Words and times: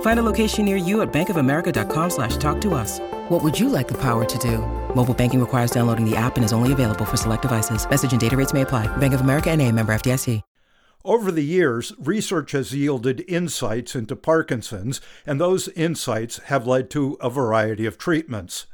Find 0.00 0.18
a 0.18 0.22
location 0.22 0.64
near 0.64 0.76
you 0.76 1.02
at 1.02 1.12
bankofamerica.com 1.12 2.10
slash 2.10 2.38
talk 2.38 2.60
to 2.62 2.74
us. 2.74 3.00
What 3.28 3.44
would 3.44 3.58
you 3.58 3.68
like 3.68 3.86
the 3.86 4.00
power 4.00 4.24
to 4.24 4.38
do? 4.38 4.58
Mobile 4.94 5.14
banking 5.14 5.40
requires 5.40 5.70
downloading 5.70 6.08
the 6.08 6.16
app 6.16 6.36
and 6.36 6.44
is 6.44 6.52
only 6.54 6.72
available 6.72 7.04
for 7.04 7.18
select 7.18 7.42
devices. 7.42 7.88
Message 7.88 8.12
and 8.12 8.20
data 8.20 8.36
rates 8.36 8.54
may 8.54 8.62
apply. 8.62 8.88
Bank 8.96 9.14
of 9.14 9.20
America 9.20 9.50
and 9.50 9.60
a 9.60 9.70
member 9.70 9.94
FDIC. 9.94 10.42
Over 11.06 11.30
the 11.30 11.44
years, 11.44 11.92
research 12.00 12.50
has 12.50 12.74
yielded 12.74 13.24
insights 13.28 13.94
into 13.94 14.16
Parkinson's, 14.16 15.00
and 15.24 15.40
those 15.40 15.68
insights 15.68 16.38
have 16.46 16.66
led 16.66 16.90
to 16.90 17.16
a 17.20 17.30
variety 17.30 17.86
of 17.86 17.96
treatments. 17.96 18.66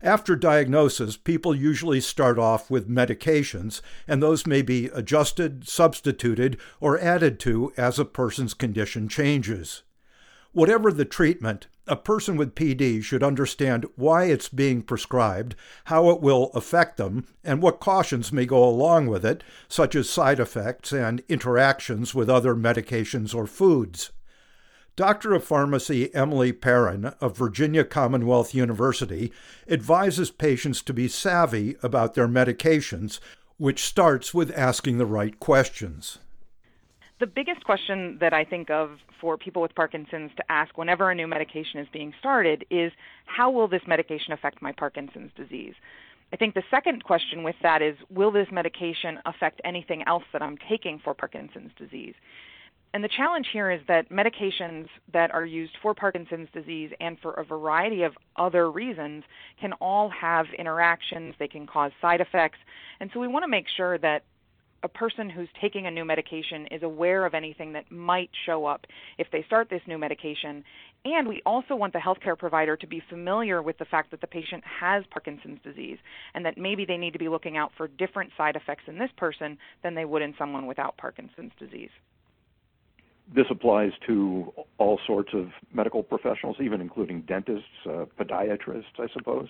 After 0.00 0.36
diagnosis, 0.36 1.16
people 1.16 1.52
usually 1.52 2.00
start 2.00 2.38
off 2.38 2.70
with 2.70 2.88
medications, 2.88 3.80
and 4.06 4.22
those 4.22 4.46
may 4.46 4.62
be 4.62 4.86
adjusted, 4.94 5.66
substituted, 5.66 6.58
or 6.78 6.96
added 7.00 7.40
to 7.40 7.72
as 7.76 7.98
a 7.98 8.04
person's 8.04 8.54
condition 8.54 9.08
changes. 9.08 9.82
Whatever 10.54 10.92
the 10.92 11.04
treatment, 11.04 11.66
a 11.88 11.96
person 11.96 12.36
with 12.36 12.54
PD 12.54 13.02
should 13.02 13.24
understand 13.24 13.86
why 13.96 14.26
it's 14.26 14.48
being 14.48 14.82
prescribed, 14.82 15.56
how 15.86 16.10
it 16.10 16.20
will 16.20 16.52
affect 16.54 16.96
them, 16.96 17.26
and 17.42 17.60
what 17.60 17.80
cautions 17.80 18.32
may 18.32 18.46
go 18.46 18.62
along 18.62 19.08
with 19.08 19.26
it, 19.26 19.42
such 19.66 19.96
as 19.96 20.08
side 20.08 20.38
effects 20.38 20.92
and 20.92 21.24
interactions 21.28 22.14
with 22.14 22.30
other 22.30 22.54
medications 22.54 23.34
or 23.34 23.48
foods. 23.48 24.12
Doctor 24.94 25.34
of 25.34 25.42
Pharmacy 25.42 26.14
Emily 26.14 26.52
Peron 26.52 27.06
of 27.20 27.36
Virginia 27.36 27.82
Commonwealth 27.84 28.54
University 28.54 29.32
advises 29.68 30.30
patients 30.30 30.82
to 30.82 30.94
be 30.94 31.08
savvy 31.08 31.74
about 31.82 32.14
their 32.14 32.28
medications, 32.28 33.18
which 33.56 33.84
starts 33.84 34.32
with 34.32 34.56
asking 34.56 34.98
the 34.98 35.04
right 35.06 35.40
questions 35.40 36.20
the 37.24 37.30
biggest 37.30 37.64
question 37.64 38.18
that 38.20 38.34
I 38.34 38.44
think 38.44 38.68
of 38.68 38.98
for 39.18 39.38
people 39.38 39.62
with 39.62 39.74
Parkinson's 39.74 40.30
to 40.36 40.44
ask 40.52 40.76
whenever 40.76 41.10
a 41.10 41.14
new 41.14 41.26
medication 41.26 41.80
is 41.80 41.88
being 41.90 42.12
started 42.20 42.66
is 42.68 42.92
how 43.24 43.50
will 43.50 43.66
this 43.66 43.80
medication 43.86 44.34
affect 44.34 44.60
my 44.60 44.72
Parkinson's 44.72 45.30
disease? 45.34 45.72
I 46.34 46.36
think 46.36 46.52
the 46.52 46.62
second 46.70 47.02
question 47.02 47.42
with 47.42 47.54
that 47.62 47.80
is 47.80 47.96
will 48.10 48.30
this 48.30 48.48
medication 48.52 49.20
affect 49.24 49.62
anything 49.64 50.02
else 50.06 50.24
that 50.34 50.42
I'm 50.42 50.58
taking 50.68 51.00
for 51.02 51.14
Parkinson's 51.14 51.70
disease? 51.78 52.12
And 52.92 53.02
the 53.02 53.08
challenge 53.08 53.46
here 53.50 53.70
is 53.70 53.80
that 53.88 54.10
medications 54.10 54.88
that 55.14 55.30
are 55.30 55.46
used 55.46 55.72
for 55.80 55.94
Parkinson's 55.94 56.50
disease 56.52 56.90
and 57.00 57.18
for 57.20 57.32
a 57.32 57.44
variety 57.44 58.02
of 58.02 58.12
other 58.36 58.70
reasons 58.70 59.24
can 59.58 59.72
all 59.80 60.10
have 60.10 60.44
interactions, 60.58 61.34
they 61.38 61.48
can 61.48 61.66
cause 61.66 61.90
side 62.02 62.20
effects. 62.20 62.58
And 63.00 63.08
so 63.14 63.18
we 63.18 63.28
want 63.28 63.44
to 63.44 63.48
make 63.48 63.64
sure 63.74 63.96
that 63.96 64.24
a 64.84 64.88
person 64.88 65.30
who's 65.30 65.48
taking 65.60 65.86
a 65.86 65.90
new 65.90 66.04
medication 66.04 66.66
is 66.70 66.82
aware 66.82 67.24
of 67.24 67.32
anything 67.32 67.72
that 67.72 67.90
might 67.90 68.28
show 68.44 68.66
up 68.66 68.84
if 69.16 69.26
they 69.32 69.42
start 69.46 69.70
this 69.70 69.80
new 69.88 69.96
medication. 69.96 70.62
And 71.06 71.26
we 71.26 71.40
also 71.46 71.74
want 71.74 71.94
the 71.94 71.98
healthcare 71.98 72.38
provider 72.38 72.76
to 72.76 72.86
be 72.86 73.02
familiar 73.08 73.62
with 73.62 73.78
the 73.78 73.86
fact 73.86 74.10
that 74.10 74.20
the 74.20 74.26
patient 74.26 74.62
has 74.80 75.02
Parkinson's 75.10 75.58
disease 75.64 75.96
and 76.34 76.44
that 76.44 76.58
maybe 76.58 76.84
they 76.84 76.98
need 76.98 77.14
to 77.14 77.18
be 77.18 77.30
looking 77.30 77.56
out 77.56 77.72
for 77.78 77.88
different 77.88 78.30
side 78.36 78.56
effects 78.56 78.84
in 78.86 78.98
this 78.98 79.10
person 79.16 79.56
than 79.82 79.94
they 79.94 80.04
would 80.04 80.20
in 80.20 80.34
someone 80.38 80.66
without 80.66 80.98
Parkinson's 80.98 81.52
disease. 81.58 81.90
This 83.34 83.46
applies 83.50 83.92
to 84.06 84.52
all 84.76 85.00
sorts 85.06 85.30
of 85.32 85.46
medical 85.72 86.02
professionals, 86.02 86.56
even 86.60 86.82
including 86.82 87.22
dentists, 87.22 87.64
uh, 87.86 88.04
podiatrists, 88.20 88.98
I 88.98 89.06
suppose. 89.14 89.48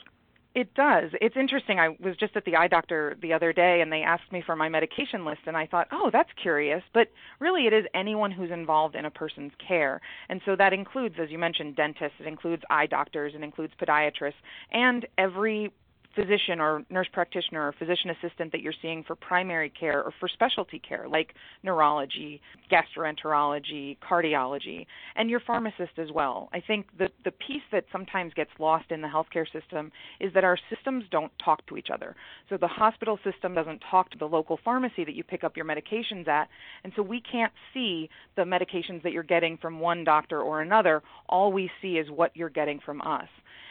It 0.55 0.73
does. 0.75 1.11
It's 1.21 1.37
interesting. 1.37 1.81
I 1.81 1.89
was 2.01 2.17
just 2.17 2.37
at 2.37 2.45
the 2.45 2.55
eye 2.55 2.69
doctor 2.69 3.17
the 3.21 3.33
other 3.33 3.53
day 3.53 3.81
and 3.81 3.91
they 3.93 4.03
asked 4.03 4.31
me 4.31 4.41
for 4.41 4.55
my 4.55 4.69
medication 4.69 5.25
list 5.25 5.41
and 5.47 5.57
I 5.57 5.67
thought, 5.67 5.89
"Oh, 5.91 6.11
that's 6.13 6.33
curious." 6.35 6.85
But 6.93 7.09
really 7.41 7.67
it 7.67 7.73
is 7.73 7.87
anyone 7.93 8.31
who's 8.31 8.53
involved 8.53 8.95
in 8.95 9.05
a 9.05 9.11
person's 9.11 9.53
care. 9.57 10.01
And 10.29 10.41
so 10.45 10.55
that 10.55 10.73
includes 10.73 11.17
as 11.19 11.31
you 11.31 11.39
mentioned 11.39 11.75
dentists, 11.75 12.21
it 12.21 12.29
includes 12.29 12.63
eye 12.71 12.87
doctors, 12.87 13.35
it 13.35 13.43
includes 13.43 13.75
podiatrists, 13.75 14.41
and 14.71 15.05
every 15.19 15.73
physician 16.15 16.61
or 16.61 16.85
nurse 16.91 17.09
practitioner 17.13 17.67
or 17.67 17.73
physician 17.73 18.11
assistant 18.11 18.53
that 18.53 18.61
you're 18.61 18.75
seeing 18.81 19.03
for 19.05 19.15
primary 19.15 19.71
care 19.71 20.03
or 20.03 20.13
for 20.21 20.29
specialty 20.29 20.79
care 20.79 21.07
like 21.09 21.35
neurology, 21.63 22.41
gastroenterology, 22.71 23.97
cardiology, 23.99 24.87
and 25.17 25.29
your 25.29 25.41
pharmacist 25.41 25.99
as 25.99 26.11
well. 26.13 26.49
I 26.53 26.61
think 26.61 26.87
the 26.99 27.09
the 27.25 27.33
piece 27.33 27.63
that 27.73 27.85
sometimes 27.93 28.33
gets 28.35 28.51
lost 28.59 28.91
in 28.91 29.01
the 29.01 29.09
healthcare 29.09 29.47
system 29.53 29.91
is 30.21 30.33
that 30.35 30.45
our 30.45 30.59
systems 30.75 31.05
don't 31.11 31.33
talk 31.45 31.67
to 31.67 31.77
each 31.77 31.89
other. 31.93 32.15
So 32.49 32.57
the 32.57 32.69
hospital 32.69 33.19
system 33.25 33.55
doesn't 33.55 33.83
talk 33.91 34.11
to 34.11 34.19
the 34.19 34.27
local 34.27 34.59
pharmacy 34.65 35.05
that 35.05 35.15
you 35.15 35.25
pick 35.25 35.45
up 35.45 35.57
your 35.57 35.67
medications 35.67 36.29
at, 36.29 36.49
and 36.85 36.93
so 36.97 37.03
we 37.03 37.21
can't 37.21 37.53
see 37.73 38.09
the 38.37 38.43
medications 38.43 39.03
that 39.03 39.13
you're 39.13 39.23
getting 39.23 39.57
from 39.59 39.81
one 39.81 40.05
doctor 40.05 40.41
or 40.41 40.61
another. 40.61 41.03
All 41.29 41.53
we 41.53 41.71
see 41.83 41.95
is 41.95 42.11
what 42.11 42.31
you're 42.35 42.51
getting 42.51 42.81
from 42.85 43.01
us. 43.03 43.29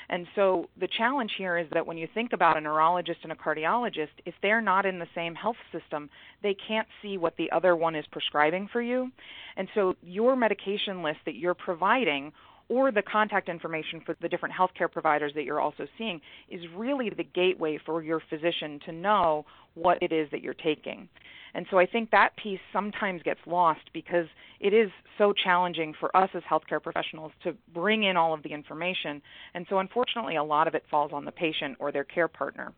And 0.09 0.28
so 0.36 0.69
the 0.80 0.88
challenge 0.97 1.31
here 1.38 1.58
is 1.58 1.68
that 1.74 1.86
when 1.86 1.97
you 1.97 2.08
think 2.14 2.34
about 2.34 2.58
a 2.58 2.62
neurologist 2.62 3.19
and 3.24 3.31
a 3.31 3.36
cardiologist, 3.36 4.09
if 4.25 4.34
they're 4.41 4.62
not 4.62 4.86
in 4.86 5.00
the 5.00 5.08
same 5.16 5.36
health 5.36 5.56
system, 5.72 6.09
they 6.41 6.56
can't 6.68 6.88
see 7.02 7.18
what 7.18 7.36
the 7.38 7.52
other 7.52 7.75
one 7.75 7.96
is 7.96 8.06
prescribing 8.12 8.68
for 8.72 8.81
you. 8.81 9.12
And 9.58 9.68
so 9.75 9.96
your 10.03 10.36
medication 10.36 11.03
list 11.03 11.19
that 11.25 11.36
you're 11.36 11.53
providing 11.53 12.31
or 12.69 12.91
the 12.91 13.02
contact 13.02 13.50
information 13.50 14.02
for 14.06 14.16
the 14.22 14.30
different 14.30 14.56
healthcare 14.56 14.91
providers 14.91 15.31
that 15.36 15.44
you're 15.44 15.59
also 15.59 15.86
seeing 15.97 16.22
is 16.50 16.62
really 16.75 17.09
the 17.09 17.24
gateway 17.24 17.78
for 17.85 18.02
your 18.02 18.22
physician 18.30 18.80
to 18.85 18.91
know 18.91 19.46
what 19.75 20.02
it 20.02 20.12
is 20.12 20.30
that 20.31 20.41
you're 20.41 20.53
taking. 20.53 21.09
And 21.56 21.68
so 21.69 21.78
I 21.78 21.86
think 21.86 22.12
that 22.12 22.36
piece 22.36 22.59
sometimes 22.72 23.22
gets 23.22 23.40
lost 23.46 23.81
because 23.94 24.25
it 24.59 24.74
is 24.74 24.90
so 25.18 25.34
challenging 25.34 25.94
for 26.00 26.16
us 26.16 26.30
as 26.34 26.41
healthcare 26.44 26.81
professionals 26.81 27.31
to 27.44 27.56
bring 27.74 28.03
in 28.03 28.18
all 28.18 28.34
of 28.34 28.41
the 28.44 28.50
information. 28.50 29.22
And 29.53 29.66
so 29.69 29.78
unfortunately, 29.78 30.36
a 30.36 30.44
lot 30.44 30.68
of 30.68 30.74
it 30.74 30.84
falls 30.90 31.12
on 31.14 31.25
the 31.25 31.31
patient 31.31 31.78
or 31.80 31.91
their 31.91 32.03
care 32.03 32.28
partner. 32.28 32.74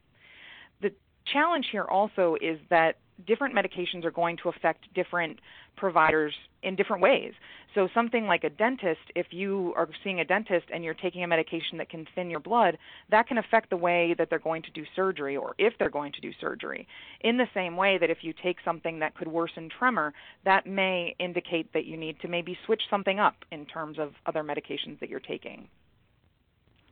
The 0.81 0.91
challenge 1.31 1.68
here 1.72 1.86
also 1.86 2.36
is 2.41 2.59
that 2.69 2.97
different 3.25 3.55
medications 3.55 4.03
are 4.05 4.11
going 4.11 4.37
to 4.43 4.49
affect 4.49 4.93
different 4.93 5.39
providers 5.77 6.33
in 6.63 6.75
different 6.75 7.01
ways. 7.01 7.33
So, 7.73 7.87
something 7.93 8.25
like 8.25 8.43
a 8.43 8.50
dentist, 8.50 9.01
if 9.15 9.27
you 9.31 9.73
are 9.75 9.88
seeing 10.03 10.19
a 10.19 10.25
dentist 10.25 10.65
and 10.73 10.83
you're 10.83 10.94
taking 10.94 11.23
a 11.23 11.27
medication 11.27 11.77
that 11.77 11.89
can 11.89 12.07
thin 12.15 12.29
your 12.29 12.39
blood, 12.39 12.77
that 13.12 13.27
can 13.27 13.38
affect 13.38 13.69
the 13.69 13.77
way 13.77 14.15
that 14.17 14.29
they're 14.29 14.39
going 14.39 14.63
to 14.63 14.71
do 14.71 14.83
surgery 14.95 15.35
or 15.35 15.56
if 15.57 15.73
they're 15.77 15.89
going 15.89 16.13
to 16.13 16.21
do 16.21 16.31
surgery. 16.39 16.88
In 17.21 17.38
the 17.38 17.47
same 17.53 17.75
way 17.75 17.97
that 18.00 18.09
if 18.09 18.19
you 18.21 18.33
take 18.41 18.57
something 18.63 19.00
that 19.00 19.15
could 19.15 19.27
worsen 19.27 19.69
tremor, 19.77 20.13
that 20.45 20.65
may 20.65 21.15
indicate 21.19 21.73
that 21.73 21.85
you 21.85 21.97
need 21.97 22.19
to 22.21 22.27
maybe 22.27 22.57
switch 22.65 22.83
something 22.89 23.19
up 23.19 23.35
in 23.51 23.65
terms 23.65 24.00
of 24.00 24.13
other 24.25 24.44
medications 24.44 25.00
that 25.00 25.09
you're 25.09 25.19
taking. 25.19 25.68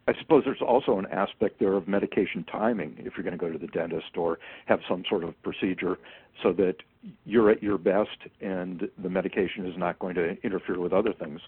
I 0.07 0.13
suppose 0.19 0.43
there's 0.45 0.61
also 0.61 0.99
an 0.99 1.05
aspect 1.07 1.59
there 1.59 1.73
of 1.73 1.87
medication 1.87 2.43
timing 2.51 2.95
if 2.99 3.13
you're 3.15 3.23
going 3.23 3.37
to 3.37 3.43
go 3.43 3.51
to 3.51 3.57
the 3.57 3.67
dentist 3.67 4.17
or 4.17 4.37
have 4.65 4.79
some 4.87 5.03
sort 5.09 5.23
of 5.23 5.41
procedure 5.43 5.97
so 6.41 6.51
that 6.53 6.75
you're 7.25 7.49
at 7.49 7.63
your 7.63 7.77
best 7.77 8.17
and 8.41 8.89
the 9.01 9.09
medication 9.09 9.65
is 9.65 9.77
not 9.77 9.99
going 9.99 10.15
to 10.15 10.37
interfere 10.43 10.79
with 10.79 10.91
other 10.91 11.13
things. 11.13 11.39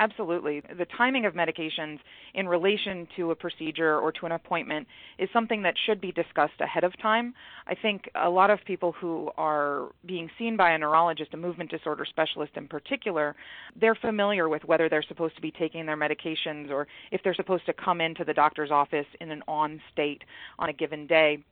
Absolutely. 0.00 0.62
The 0.62 0.86
timing 0.96 1.26
of 1.26 1.34
medications 1.34 1.98
in 2.32 2.48
relation 2.48 3.06
to 3.16 3.32
a 3.32 3.34
procedure 3.34 3.98
or 3.98 4.10
to 4.12 4.24
an 4.24 4.32
appointment 4.32 4.88
is 5.18 5.28
something 5.30 5.60
that 5.62 5.74
should 5.84 6.00
be 6.00 6.10
discussed 6.10 6.58
ahead 6.58 6.84
of 6.84 6.98
time. 7.02 7.34
I 7.66 7.74
think 7.74 8.10
a 8.14 8.30
lot 8.30 8.48
of 8.48 8.60
people 8.64 8.92
who 8.92 9.30
are 9.36 9.88
being 10.06 10.30
seen 10.38 10.56
by 10.56 10.70
a 10.70 10.78
neurologist, 10.78 11.34
a 11.34 11.36
movement 11.36 11.70
disorder 11.70 12.06
specialist 12.06 12.52
in 12.56 12.66
particular, 12.66 13.36
they're 13.78 13.94
familiar 13.94 14.48
with 14.48 14.64
whether 14.64 14.88
they're 14.88 15.04
supposed 15.06 15.36
to 15.36 15.42
be 15.42 15.50
taking 15.50 15.84
their 15.84 15.98
medications 15.98 16.70
or 16.70 16.86
if 17.12 17.20
they're 17.22 17.34
supposed 17.34 17.66
to 17.66 17.74
come 17.74 18.00
into 18.00 18.24
the 18.24 18.32
doctor's 18.32 18.70
office 18.70 19.06
in 19.20 19.30
an 19.30 19.42
on 19.46 19.82
state 19.92 20.22
on 20.58 20.70
a 20.70 20.72
given 20.72 21.06
day 21.06 21.44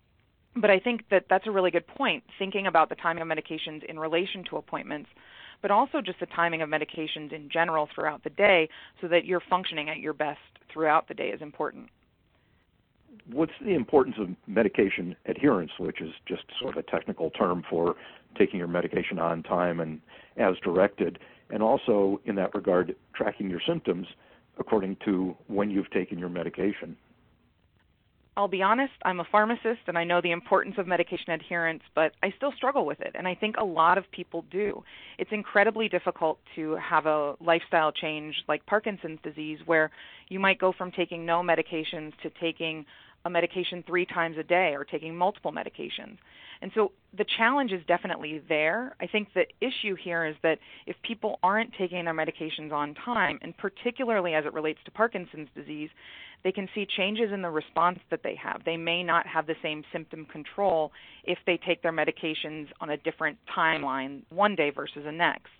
but 0.57 0.71
I 0.71 0.81
think 0.81 1.03
that 1.11 1.27
that's 1.29 1.47
a 1.47 1.51
really 1.51 1.71
good 1.71 1.87
point, 1.87 2.25
thinking 2.39 2.67
about 2.67 2.89
the 2.89 2.97
timing 2.97 3.23
of 3.23 3.29
medications 3.29 3.85
in 3.85 3.99
relation 3.99 4.43
to 4.51 4.57
appointments 4.57 5.09
but 5.63 5.71
also 5.71 6.01
just 6.01 6.21
the 6.21 6.27
timing 6.27 6.63
of 6.63 6.69
medications 6.69 7.33
in 7.33 7.49
general 7.51 7.89
throughout 7.95 8.23
the 8.25 8.31
day 8.31 8.69
so 9.01 9.09
that 9.09 9.25
you're 9.25 9.43
functioning 9.49 9.89
at 9.89 9.99
your 9.99 10.13
best 10.13 10.39
throughout 10.73 11.09
the 11.09 11.15
day 11.15 11.29
is 11.29 11.41
important. 11.41 11.89
What's 13.31 13.53
the 13.63 13.75
importance 13.75 14.17
of 14.19 14.29
medication 14.47 15.17
adherence, 15.27 15.73
which 15.79 16.01
is 16.01 16.11
just 16.27 16.45
sort 16.61 16.77
of 16.77 16.85
a 16.85 16.91
technical 16.91 17.31
term 17.31 17.63
for 17.69 17.97
taking 18.37 18.59
your 18.59 18.69
medication 18.69 19.19
on 19.19 19.43
time 19.43 19.81
and 19.81 20.01
as 20.37 20.55
directed, 20.63 21.19
and 21.51 21.63
also 21.63 22.21
in 22.25 22.35
that 22.37 22.55
regard, 22.55 22.95
tracking 23.15 23.51
your 23.51 23.61
symptoms 23.67 24.07
according 24.59 24.97
to 25.05 25.37
when 25.47 25.71
you've 25.71 25.91
taken 25.91 26.19
your 26.19 26.29
medication? 26.29 26.97
I'll 28.39 28.47
be 28.47 28.63
honest, 28.63 28.93
I'm 29.05 29.19
a 29.19 29.25
pharmacist 29.33 29.81
and 29.89 29.99
I 29.99 30.05
know 30.05 30.21
the 30.21 30.31
importance 30.31 30.77
of 30.79 30.87
medication 30.87 31.33
adherence, 31.33 31.83
but 31.97 32.13
I 32.23 32.33
still 32.37 32.53
struggle 32.53 32.87
with 32.87 33.01
it. 33.01 33.17
And 33.17 33.27
I 33.27 33.35
think 33.35 33.57
a 33.59 33.65
lot 33.65 33.99
of 33.99 34.09
people 34.13 34.45
do. 34.49 34.85
It's 35.19 35.33
incredibly 35.33 35.89
difficult 35.89 36.39
to 36.55 36.77
have 36.77 37.07
a 37.07 37.35
lifestyle 37.41 37.91
change 37.91 38.37
like 38.47 38.65
Parkinson's 38.65 39.19
disease, 39.25 39.59
where 39.67 39.91
you 40.29 40.39
might 40.39 40.61
go 40.61 40.73
from 40.73 40.93
taking 40.93 41.27
no 41.27 41.43
medications 41.43 42.13
to 42.23 42.31
taking 42.41 42.87
a 43.25 43.31
medication 43.31 43.83
three 43.85 44.07
times 44.07 44.37
a 44.39 44.45
day 44.45 44.73
or 44.73 44.85
taking 44.85 45.17
multiple 45.17 45.51
medications. 45.51 46.19
And 46.61 46.71
so 46.75 46.93
the 47.17 47.25
challenge 47.37 47.73
is 47.73 47.83
definitely 47.87 48.43
there. 48.49 48.95
I 49.01 49.07
think 49.07 49.29
the 49.35 49.47
issue 49.61 49.95
here 49.95 50.27
is 50.27 50.37
that 50.43 50.59
if 50.87 50.97
people 51.03 51.39
aren't 51.43 51.73
taking 51.75 52.05
their 52.05 52.15
medications 52.15 52.73
on 52.73 52.95
time, 52.95 53.39
and 53.43 53.57
particularly 53.57 54.35
as 54.35 54.45
it 54.45 54.53
relates 54.53 54.81
to 54.85 54.91
Parkinson's 54.91 55.49
disease, 55.55 55.91
they 56.45 56.53
can 56.53 56.69
see 56.75 56.87
changes 56.87 57.33
in 57.33 57.43
the 57.43 57.51
response 57.51 57.99
that 58.11 58.23
they 58.23 58.37
have. 58.37 58.63
They 58.65 58.77
may 58.77 59.03
not 59.03 59.27
have 59.27 59.47
the 59.47 59.57
same 59.63 59.83
symptom 59.93 60.27
control 60.27 60.93
if 61.25 61.39
they 61.47 61.57
take 61.57 61.83
their 61.83 61.93
medications 61.93 62.69
on 62.81 62.91
a 62.91 62.97
different 62.97 63.39
timeline 63.57 64.23
one 64.31 64.55
day 64.55 64.71
versus 64.71 65.03
the 65.05 65.13
next. 65.13 65.51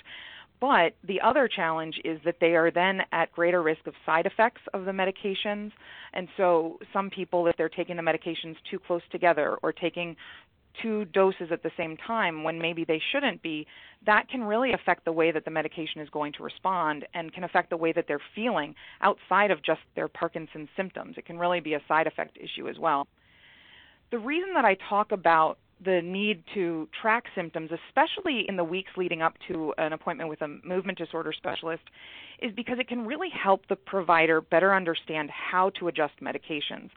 But 0.61 0.95
the 1.05 1.21
other 1.21 1.49
challenge 1.49 2.01
is 2.05 2.19
that 2.25 2.37
they 2.41 2.57
are 2.57 2.71
then 2.71 3.03
at 3.13 3.33
greater 3.33 3.63
risk 3.63 3.87
of 3.87 3.95
side 4.05 4.27
effects 4.27 4.63
of 4.75 4.87
the 4.87 4.91
medications. 4.91 5.71
And 6.13 6.29
so, 6.37 6.79
some 6.93 7.11
people, 7.11 7.47
if 7.47 7.57
they're 7.57 7.69
taking 7.69 7.97
the 7.97 8.03
medications 8.03 8.57
too 8.69 8.81
close 8.81 9.03
together 9.13 9.57
or 9.63 9.73
taking 9.73 10.17
two 10.83 11.05
doses 11.07 11.49
at 11.51 11.63
the 11.63 11.71
same 11.77 11.97
time 11.97 12.45
when 12.45 12.61
maybe 12.61 12.85
they 12.85 13.01
shouldn't 13.13 13.43
be, 13.43 13.67
that 14.07 14.29
can 14.29 14.45
really 14.45 14.73
affect 14.73 15.05
the 15.05 15.13
way 15.13 15.33
that 15.33 15.45
the 15.45 15.51
medication 15.51 16.01
is 16.01 16.09
going 16.11 16.33
to 16.35 16.43
respond 16.43 17.07
and 17.15 17.33
can 17.33 17.45
affect 17.45 17.71
the 17.71 17.77
way 17.77 17.93
that 17.93 18.05
they're 18.07 18.21
feeling 18.35 18.75
outside 19.01 19.51
of 19.51 19.63
just 19.63 19.81
their 19.97 20.09
Parkinson's 20.09 20.69
symptoms. 20.77 21.17
It 21.17 21.27
can 21.27 21.39
really 21.39 21.61
be 21.61 21.75
a 21.75 21.81
side 21.89 22.07
effect 22.07 22.37
issue 22.37 22.69
as 22.69 22.79
well. 22.79 23.09
The 24.11 24.19
reason 24.19 24.55
that 24.55 24.65
I 24.65 24.77
talk 24.89 25.13
about 25.13 25.59
the 25.85 26.01
need 26.03 26.43
to 26.55 26.89
track 27.01 27.25
symptoms, 27.35 27.71
especially 27.89 28.45
in 28.49 28.57
the 28.57 28.65
weeks 28.65 28.91
leading 28.97 29.23
up 29.23 29.35
to 29.47 29.73
an 29.79 29.93
appointment 29.93 30.29
with 30.29 30.43
a 30.43 30.49
movement 30.65 30.99
disorder 30.99 31.33
specialist, 31.33 31.85
is 32.41 32.53
because 32.55 32.79
it 32.81 32.89
can 32.89 33.07
really 33.07 33.29
help 33.31 33.67
the 33.69 33.77
provider 33.77 34.41
better 34.41 34.75
understand 34.75 35.31
how 35.31 35.71
to 35.79 35.89
adjust 35.89 36.15
medications 36.21 36.91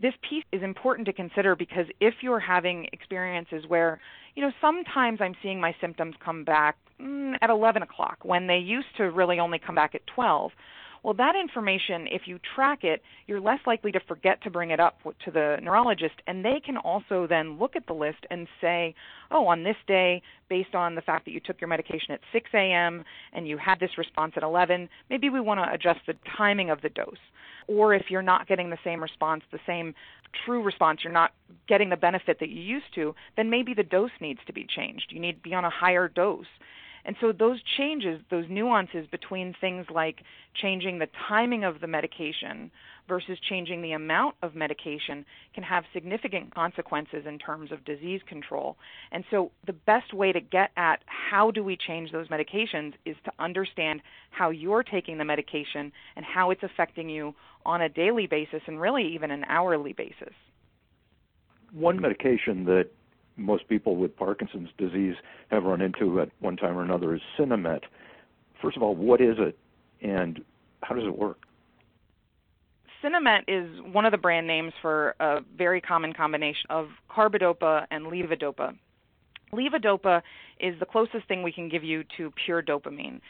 this 0.00 0.14
piece 0.28 0.44
is 0.52 0.62
important 0.62 1.06
to 1.06 1.12
consider 1.12 1.54
because 1.54 1.86
if 2.00 2.14
you're 2.20 2.40
having 2.40 2.88
experiences 2.92 3.64
where, 3.68 4.00
you 4.34 4.42
know, 4.42 4.52
sometimes 4.60 5.20
I'm 5.20 5.34
seeing 5.42 5.60
my 5.60 5.74
symptoms 5.80 6.14
come 6.24 6.44
back 6.44 6.76
mm, 7.00 7.34
at 7.40 7.50
11 7.50 7.82
o'clock 7.82 8.18
when 8.22 8.46
they 8.46 8.58
used 8.58 8.88
to 8.96 9.04
really 9.04 9.38
only 9.38 9.58
come 9.58 9.74
back 9.74 9.94
at 9.94 10.06
12. 10.14 10.52
Well, 11.04 11.14
that 11.14 11.34
information, 11.36 12.06
if 12.10 12.22
you 12.24 12.40
track 12.54 12.82
it, 12.82 13.02
you're 13.26 13.38
less 13.40 13.58
likely 13.66 13.92
to 13.92 14.00
forget 14.08 14.42
to 14.42 14.50
bring 14.50 14.70
it 14.70 14.80
up 14.80 15.00
to 15.26 15.30
the 15.30 15.58
neurologist, 15.62 16.14
and 16.26 16.42
they 16.42 16.62
can 16.64 16.78
also 16.78 17.26
then 17.28 17.58
look 17.58 17.76
at 17.76 17.86
the 17.86 17.92
list 17.92 18.24
and 18.30 18.48
say, 18.58 18.94
oh, 19.30 19.46
on 19.46 19.64
this 19.64 19.76
day, 19.86 20.22
based 20.48 20.74
on 20.74 20.94
the 20.94 21.02
fact 21.02 21.26
that 21.26 21.32
you 21.32 21.40
took 21.40 21.60
your 21.60 21.68
medication 21.68 22.12
at 22.12 22.20
6 22.32 22.48
a.m. 22.54 23.04
and 23.34 23.46
you 23.46 23.58
had 23.58 23.78
this 23.80 23.98
response 23.98 24.32
at 24.36 24.42
11, 24.42 24.88
maybe 25.10 25.28
we 25.28 25.42
want 25.42 25.60
to 25.60 25.70
adjust 25.70 26.00
the 26.06 26.14
timing 26.38 26.70
of 26.70 26.80
the 26.80 26.88
dose. 26.88 27.18
Or 27.66 27.94
if 27.94 28.10
you're 28.10 28.22
not 28.22 28.46
getting 28.46 28.70
the 28.70 28.78
same 28.84 29.02
response, 29.02 29.42
the 29.50 29.58
same 29.66 29.94
true 30.44 30.62
response, 30.62 31.00
you're 31.04 31.12
not 31.12 31.32
getting 31.68 31.90
the 31.90 31.96
benefit 31.96 32.38
that 32.40 32.48
you 32.48 32.60
used 32.60 32.92
to, 32.94 33.14
then 33.36 33.50
maybe 33.50 33.74
the 33.74 33.82
dose 33.82 34.10
needs 34.20 34.40
to 34.46 34.52
be 34.52 34.64
changed. 34.64 35.06
You 35.10 35.20
need 35.20 35.36
to 35.36 35.42
be 35.42 35.54
on 35.54 35.64
a 35.64 35.70
higher 35.70 36.08
dose. 36.08 36.46
And 37.04 37.16
so 37.20 37.32
those 37.32 37.58
changes, 37.76 38.20
those 38.30 38.46
nuances 38.48 39.06
between 39.10 39.54
things 39.60 39.86
like 39.92 40.22
changing 40.54 40.98
the 40.98 41.08
timing 41.28 41.64
of 41.64 41.80
the 41.80 41.86
medication 41.86 42.70
versus 43.06 43.38
changing 43.48 43.82
the 43.82 43.92
amount 43.92 44.36
of 44.42 44.54
medication 44.54 45.26
can 45.54 45.62
have 45.62 45.84
significant 45.92 46.54
consequences 46.54 47.24
in 47.26 47.38
terms 47.38 47.70
of 47.72 47.84
disease 47.84 48.22
control. 48.26 48.76
And 49.12 49.24
so 49.30 49.50
the 49.66 49.74
best 49.74 50.14
way 50.14 50.32
to 50.32 50.40
get 50.40 50.70
at 50.76 51.00
how 51.06 51.50
do 51.50 51.62
we 51.62 51.76
change 51.76 52.10
those 52.10 52.28
medications 52.28 52.94
is 53.04 53.16
to 53.24 53.32
understand 53.38 54.00
how 54.30 54.50
you're 54.50 54.82
taking 54.82 55.18
the 55.18 55.24
medication 55.24 55.92
and 56.16 56.24
how 56.24 56.50
it's 56.50 56.62
affecting 56.62 57.10
you 57.10 57.34
on 57.66 57.82
a 57.82 57.88
daily 57.88 58.26
basis 58.26 58.62
and 58.66 58.80
really 58.80 59.14
even 59.14 59.30
an 59.30 59.44
hourly 59.48 59.92
basis. 59.92 60.32
One 61.72 62.00
medication 62.00 62.64
that 62.64 62.88
most 63.36 63.68
people 63.68 63.96
with 63.96 64.16
Parkinson's 64.16 64.70
disease 64.78 65.14
have 65.50 65.64
run 65.64 65.80
into 65.80 66.20
at 66.20 66.30
one 66.40 66.56
time 66.56 66.76
or 66.76 66.82
another 66.82 67.14
is 67.14 67.20
Sinemet. 67.38 67.80
First 68.62 68.76
of 68.76 68.82
all, 68.82 68.94
what 68.94 69.20
is 69.20 69.36
it 69.38 69.58
and 70.00 70.42
how 70.82 70.94
does 70.94 71.04
it 71.04 71.16
work? 71.16 71.38
Sinemet 73.02 73.42
is 73.48 73.68
one 73.92 74.06
of 74.06 74.12
the 74.12 74.18
brand 74.18 74.46
names 74.46 74.72
for 74.80 75.14
a 75.20 75.40
very 75.58 75.80
common 75.80 76.12
combination 76.12 76.64
of 76.70 76.88
carbidopa 77.10 77.86
and 77.90 78.06
levodopa. 78.06 78.74
Levodopa 79.52 80.22
is 80.58 80.78
the 80.80 80.86
closest 80.86 81.28
thing 81.28 81.42
we 81.42 81.52
can 81.52 81.68
give 81.68 81.84
you 81.84 82.04
to 82.16 82.32
pure 82.44 82.62
dopamine. 82.62 83.20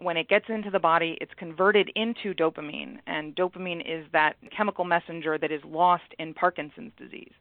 When 0.00 0.16
it 0.16 0.28
gets 0.28 0.46
into 0.48 0.70
the 0.70 0.78
body, 0.78 1.18
it's 1.20 1.32
converted 1.36 1.90
into 1.96 2.32
dopamine, 2.32 2.98
and 3.06 3.34
dopamine 3.34 3.80
is 3.80 4.06
that 4.12 4.36
chemical 4.56 4.84
messenger 4.84 5.36
that 5.38 5.50
is 5.50 5.60
lost 5.64 6.04
in 6.18 6.34
Parkinson's 6.34 6.92
disease. 6.96 7.32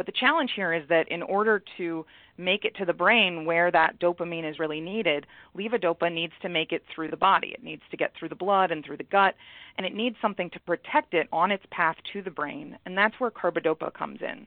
But 0.00 0.06
the 0.06 0.12
challenge 0.12 0.52
here 0.56 0.72
is 0.72 0.88
that 0.88 1.08
in 1.08 1.22
order 1.22 1.62
to 1.76 2.06
make 2.38 2.64
it 2.64 2.74
to 2.76 2.86
the 2.86 2.94
brain 2.94 3.44
where 3.44 3.70
that 3.70 4.00
dopamine 4.00 4.48
is 4.50 4.58
really 4.58 4.80
needed, 4.80 5.26
levodopa 5.54 6.10
needs 6.10 6.32
to 6.40 6.48
make 6.48 6.72
it 6.72 6.82
through 6.88 7.10
the 7.10 7.18
body. 7.18 7.48
It 7.48 7.62
needs 7.62 7.82
to 7.90 7.98
get 7.98 8.14
through 8.14 8.30
the 8.30 8.34
blood 8.34 8.70
and 8.70 8.82
through 8.82 8.96
the 8.96 9.04
gut, 9.04 9.34
and 9.76 9.86
it 9.86 9.94
needs 9.94 10.16
something 10.22 10.48
to 10.54 10.60
protect 10.60 11.12
it 11.12 11.28
on 11.34 11.50
its 11.50 11.66
path 11.70 11.96
to 12.14 12.22
the 12.22 12.30
brain, 12.30 12.78
and 12.86 12.96
that's 12.96 13.20
where 13.20 13.30
carbidopa 13.30 13.92
comes 13.92 14.20
in. 14.22 14.46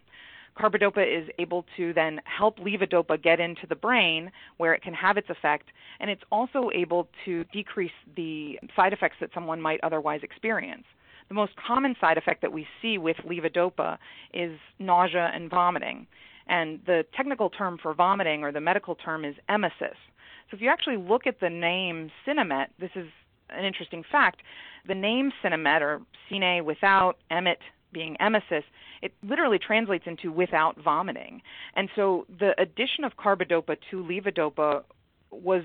Carbidopa 0.57 1.05
is 1.05 1.29
able 1.37 1.67
to 1.77 1.93
then 1.93 2.19
help 2.25 2.57
levodopa 2.57 3.21
get 3.21 3.39
into 3.39 3.67
the 3.67 3.75
brain 3.75 4.31
where 4.57 4.73
it 4.73 4.81
can 4.81 4.95
have 4.95 5.17
its 5.17 5.29
effect, 5.29 5.67
and 5.99 6.09
it's 6.09 6.23
also 6.31 6.71
able 6.73 7.07
to 7.25 7.43
decrease 7.53 7.91
the 8.15 8.59
side 8.75 8.91
effects 8.91 9.17
that 9.21 9.29
someone 9.35 9.61
might 9.61 9.81
otherwise 9.83 10.21
experience 10.23 10.85
the 11.29 11.33
most 11.33 11.53
common 11.55 11.95
side 11.99 12.17
effect 12.17 12.41
that 12.41 12.51
we 12.51 12.67
see 12.81 12.97
with 12.97 13.17
levodopa 13.17 13.97
is 14.33 14.57
nausea 14.79 15.31
and 15.33 15.49
vomiting. 15.49 16.07
And 16.47 16.79
the 16.85 17.05
technical 17.15 17.49
term 17.49 17.77
for 17.81 17.93
vomiting 17.93 18.43
or 18.43 18.51
the 18.51 18.61
medical 18.61 18.95
term 18.95 19.23
is 19.25 19.35
emesis. 19.49 19.95
So 20.49 20.55
if 20.55 20.61
you 20.61 20.69
actually 20.69 20.97
look 20.97 21.25
at 21.25 21.39
the 21.39 21.49
name 21.49 22.11
Sinemet, 22.27 22.67
this 22.79 22.91
is 22.95 23.07
an 23.49 23.65
interesting 23.65 24.03
fact. 24.11 24.41
The 24.87 24.95
name 24.95 25.31
Sinemet 25.43 25.81
or 25.81 26.01
Sine 26.29 26.65
without, 26.65 27.17
emet 27.31 27.57
being 27.93 28.17
emesis, 28.19 28.63
it 29.01 29.13
literally 29.21 29.59
translates 29.59 30.05
into 30.07 30.31
without 30.31 30.77
vomiting. 30.83 31.41
And 31.75 31.89
so 31.95 32.25
the 32.39 32.59
addition 32.59 33.03
of 33.03 33.13
carbidopa 33.15 33.77
to 33.91 34.03
levodopa 34.03 34.83
was 35.31 35.63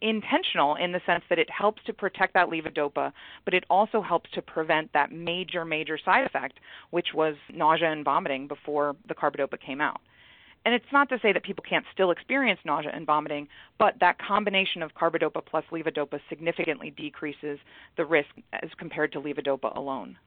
intentional 0.00 0.76
in 0.76 0.92
the 0.92 1.00
sense 1.06 1.24
that 1.28 1.38
it 1.38 1.50
helps 1.50 1.82
to 1.84 1.92
protect 1.92 2.34
that 2.34 2.48
levodopa, 2.48 3.12
but 3.44 3.54
it 3.54 3.64
also 3.68 4.00
helps 4.00 4.30
to 4.32 4.42
prevent 4.42 4.92
that 4.92 5.10
major, 5.10 5.64
major 5.64 5.98
side 6.02 6.26
effect, 6.26 6.60
which 6.90 7.08
was 7.14 7.34
nausea 7.52 7.90
and 7.90 8.04
vomiting 8.04 8.46
before 8.46 8.94
the 9.08 9.14
carbidopa 9.14 9.60
came 9.60 9.80
out. 9.80 10.00
And 10.64 10.74
it's 10.74 10.92
not 10.92 11.08
to 11.10 11.18
say 11.22 11.32
that 11.32 11.44
people 11.44 11.64
can't 11.68 11.84
still 11.92 12.10
experience 12.10 12.60
nausea 12.64 12.90
and 12.92 13.06
vomiting, 13.06 13.48
but 13.78 13.94
that 14.00 14.18
combination 14.18 14.82
of 14.82 14.94
carbidopa 14.94 15.44
plus 15.46 15.64
levodopa 15.72 16.20
significantly 16.28 16.90
decreases 16.90 17.58
the 17.96 18.04
risk 18.04 18.28
as 18.52 18.70
compared 18.76 19.12
to 19.12 19.20
levodopa 19.20 19.74
alone. 19.76 20.18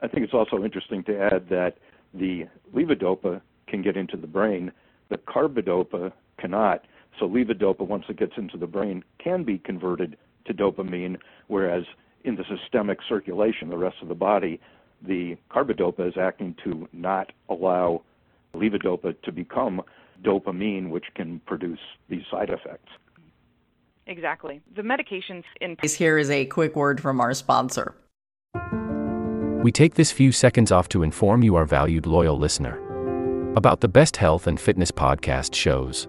I 0.00 0.08
think 0.08 0.24
it's 0.24 0.34
also 0.34 0.64
interesting 0.64 1.02
to 1.04 1.18
add 1.18 1.48
that 1.50 1.78
the 2.14 2.44
levodopa 2.74 3.40
can 3.66 3.82
get 3.82 3.96
into 3.96 4.16
the 4.16 4.26
brain, 4.26 4.72
the 5.10 5.18
carbidopa 5.18 6.12
cannot. 6.38 6.84
So 7.18 7.28
levodopa, 7.28 7.86
once 7.86 8.04
it 8.08 8.18
gets 8.18 8.32
into 8.36 8.56
the 8.56 8.66
brain, 8.66 9.02
can 9.22 9.44
be 9.44 9.58
converted 9.58 10.16
to 10.46 10.54
dopamine, 10.54 11.18
whereas 11.48 11.84
in 12.24 12.36
the 12.36 12.44
systemic 12.44 12.98
circulation, 13.08 13.70
the 13.70 13.76
rest 13.76 13.96
of 14.02 14.08
the 14.08 14.14
body, 14.14 14.60
the 15.02 15.36
carbidopa 15.50 16.08
is 16.08 16.14
acting 16.16 16.54
to 16.64 16.88
not 16.92 17.32
allow 17.48 18.02
levodopa 18.54 19.20
to 19.22 19.32
become 19.32 19.82
dopamine, 20.22 20.90
which 20.90 21.06
can 21.14 21.40
produce 21.46 21.78
these 22.08 22.22
side 22.30 22.50
effects. 22.50 22.90
Exactly. 24.06 24.60
The 24.74 24.82
medications 24.82 25.44
in 25.60 25.76
Here 25.82 26.18
is 26.18 26.30
a 26.30 26.46
quick 26.46 26.74
word 26.74 27.00
from 27.00 27.20
our 27.20 27.34
sponsor. 27.34 27.94
We 29.62 29.70
take 29.70 29.94
this 29.94 30.10
few 30.10 30.32
seconds 30.32 30.72
off 30.72 30.88
to 30.90 31.02
inform 31.02 31.42
you, 31.42 31.56
our 31.56 31.66
valued 31.66 32.06
loyal 32.06 32.38
listener, 32.38 32.80
about 33.54 33.80
the 33.80 33.88
best 33.88 34.16
health 34.16 34.46
and 34.46 34.58
fitness 34.58 34.90
podcast 34.90 35.54
shows 35.54 36.08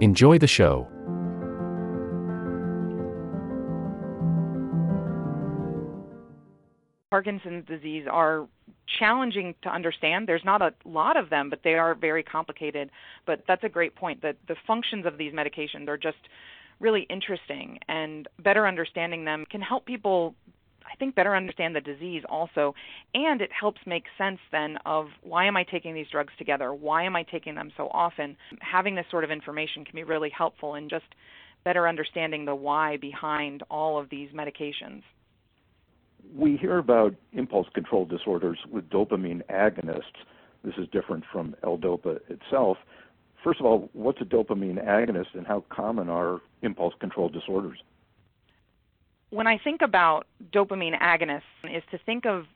Enjoy 0.00 0.38
the 0.38 0.46
show. 0.46 0.88
Parkinson's 7.10 7.64
disease 7.66 8.06
are 8.10 8.46
challenging 8.98 9.54
to 9.62 9.70
understand. 9.70 10.28
There's 10.28 10.44
not 10.44 10.60
a 10.60 10.74
lot 10.84 11.16
of 11.16 11.30
them, 11.30 11.48
but 11.48 11.60
they 11.64 11.74
are 11.74 11.94
very 11.94 12.22
complicated. 12.22 12.90
But 13.24 13.44
that's 13.48 13.64
a 13.64 13.70
great 13.70 13.94
point 13.94 14.20
that 14.20 14.36
the 14.48 14.56
functions 14.66 15.06
of 15.06 15.16
these 15.16 15.32
medications 15.32 15.88
are 15.88 15.96
just 15.96 16.18
really 16.78 17.06
interesting 17.08 17.78
and 17.88 18.28
better 18.40 18.66
understanding 18.66 19.24
them 19.24 19.46
can 19.50 19.62
help 19.62 19.86
people 19.86 20.34
I 20.90 20.96
think 20.96 21.14
better 21.14 21.34
understand 21.34 21.74
the 21.74 21.80
disease 21.80 22.22
also 22.28 22.74
and 23.14 23.40
it 23.40 23.50
helps 23.52 23.80
make 23.86 24.04
sense 24.16 24.38
then 24.52 24.78
of 24.86 25.08
why 25.22 25.46
am 25.46 25.56
I 25.56 25.64
taking 25.64 25.94
these 25.94 26.08
drugs 26.10 26.32
together? 26.38 26.72
Why 26.72 27.04
am 27.04 27.16
I 27.16 27.22
taking 27.24 27.54
them 27.54 27.72
so 27.76 27.88
often? 27.92 28.36
Having 28.60 28.94
this 28.94 29.06
sort 29.10 29.24
of 29.24 29.30
information 29.30 29.84
can 29.84 29.94
be 29.94 30.04
really 30.04 30.30
helpful 30.30 30.74
in 30.74 30.88
just 30.88 31.06
better 31.64 31.88
understanding 31.88 32.44
the 32.44 32.54
why 32.54 32.96
behind 32.96 33.62
all 33.70 33.98
of 33.98 34.08
these 34.10 34.30
medications 34.30 35.02
we 36.34 36.56
hear 36.56 36.78
about 36.78 37.14
impulse 37.32 37.66
control 37.74 38.04
disorders 38.04 38.58
with 38.70 38.88
dopamine 38.88 39.42
agonists. 39.46 40.24
This 40.64 40.74
is 40.78 40.88
different 40.90 41.24
from 41.32 41.54
L-DOPA 41.62 42.20
itself. 42.28 42.78
First 43.44 43.60
of 43.60 43.66
all, 43.66 43.90
what's 43.92 44.20
a 44.20 44.24
dopamine 44.24 44.84
agonist 44.84 45.34
and 45.34 45.46
how 45.46 45.64
common 45.68 46.08
are 46.08 46.40
impulse 46.62 46.94
control 46.98 47.28
disorders? 47.28 47.78
When 49.36 49.46
I 49.46 49.58
think 49.58 49.82
about 49.82 50.26
dopamine 50.50 50.98
agonists 50.98 51.42
is 51.64 51.82
to 51.90 51.98
think 52.06 52.24
of 52.24 52.46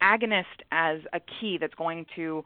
agonist 0.00 0.44
as 0.70 1.00
a 1.12 1.18
key 1.18 1.58
that's 1.60 1.74
going 1.74 2.06
to 2.14 2.44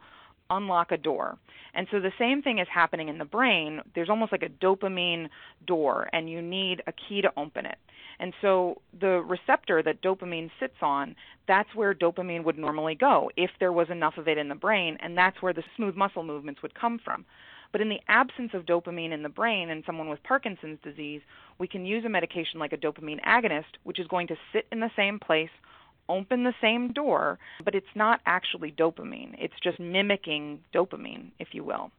unlock 0.49 0.91
a 0.91 0.97
door. 0.97 1.37
And 1.75 1.85
so 1.91 1.99
the 1.99 2.11
same 2.17 2.41
thing 2.41 2.57
is 2.57 2.67
happening 2.73 3.07
in 3.07 3.19
the 3.19 3.25
brain. 3.25 3.81
There's 3.93 4.09
almost 4.09 4.31
like 4.31 4.41
a 4.41 4.49
dopamine 4.49 5.29
door, 5.67 6.09
and 6.11 6.27
you 6.27 6.41
need 6.41 6.81
a 6.87 6.91
key 6.91 7.21
to 7.21 7.31
open 7.37 7.67
it. 7.67 7.77
And 8.19 8.33
so 8.41 8.81
the 8.99 9.21
receptor 9.21 9.83
that 9.83 10.01
dopamine 10.01 10.49
sits 10.59 10.77
on, 10.81 11.15
that's 11.47 11.69
where 11.75 11.93
dopamine 11.93 12.43
would 12.45 12.57
normally 12.57 12.95
go 12.95 13.29
if 13.37 13.51
there 13.59 13.71
was 13.71 13.91
enough 13.91 14.17
of 14.17 14.27
it 14.27 14.39
in 14.39 14.49
the 14.49 14.55
brain, 14.55 14.97
and 15.01 15.15
that's 15.15 15.39
where 15.39 15.53
the 15.53 15.63
smooth 15.75 15.95
muscle 15.95 16.23
movements 16.23 16.63
would 16.63 16.73
come 16.73 16.97
from. 16.97 17.25
But 17.73 17.81
in 17.81 17.89
the 17.89 17.99
absence 18.07 18.51
of 18.53 18.65
dopamine 18.65 19.11
in 19.11 19.23
the 19.23 19.29
brain 19.29 19.69
in 19.69 19.83
someone 19.85 20.07
with 20.07 20.23
Parkinson's 20.23 20.79
disease, 20.83 21.21
we 21.57 21.67
can 21.67 21.85
use 21.85 22.05
a 22.05 22.09
medication 22.09 22.59
like 22.59 22.71
a 22.71 22.77
dopamine 22.77 23.21
agonist, 23.25 23.77
which 23.83 23.99
is 23.99 24.07
going 24.07 24.27
to 24.27 24.35
sit 24.53 24.67
in 24.71 24.79
the 24.79 24.91
same 24.95 25.19
place, 25.19 25.49
open 26.07 26.43
the 26.43 26.53
same 26.61 26.93
door, 26.93 27.39
but 27.65 27.73
it's 27.73 27.85
not 27.95 28.21
actually 28.27 28.71
dopamine. 28.71 29.35
It's 29.39 29.59
just 29.61 29.79
mimicking 29.79 30.59
dopamine, 30.73 31.31
if 31.39 31.49
you 31.53 31.63
will. 31.63 31.91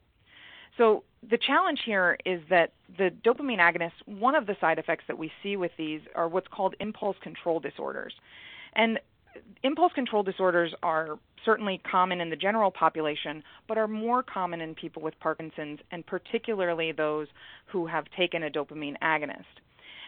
So 0.78 1.02
the 1.28 1.38
challenge 1.38 1.80
here 1.84 2.18
is 2.24 2.40
that 2.50 2.72
the 2.96 3.10
dopamine 3.24 3.58
agonists, 3.58 4.06
one 4.06 4.36
of 4.36 4.46
the 4.46 4.56
side 4.60 4.78
effects 4.78 5.04
that 5.08 5.18
we 5.18 5.32
see 5.42 5.56
with 5.56 5.72
these 5.76 6.00
are 6.14 6.28
what's 6.28 6.48
called 6.48 6.76
impulse 6.78 7.16
control 7.20 7.58
disorders. 7.58 8.14
And 8.74 9.00
impulse 9.62 9.92
control 9.92 10.22
disorders 10.22 10.72
are 10.82 11.18
certainly 11.44 11.80
common 11.90 12.20
in 12.20 12.30
the 12.30 12.36
general 12.36 12.70
population, 12.70 13.42
but 13.68 13.78
are 13.78 13.88
more 13.88 14.22
common 14.22 14.60
in 14.60 14.74
people 14.74 15.02
with 15.02 15.18
Parkinson's, 15.20 15.80
and 15.90 16.06
particularly 16.06 16.92
those 16.92 17.28
who 17.66 17.86
have 17.86 18.04
taken 18.16 18.42
a 18.42 18.50
dopamine 18.50 18.96
agonist. 19.02 19.44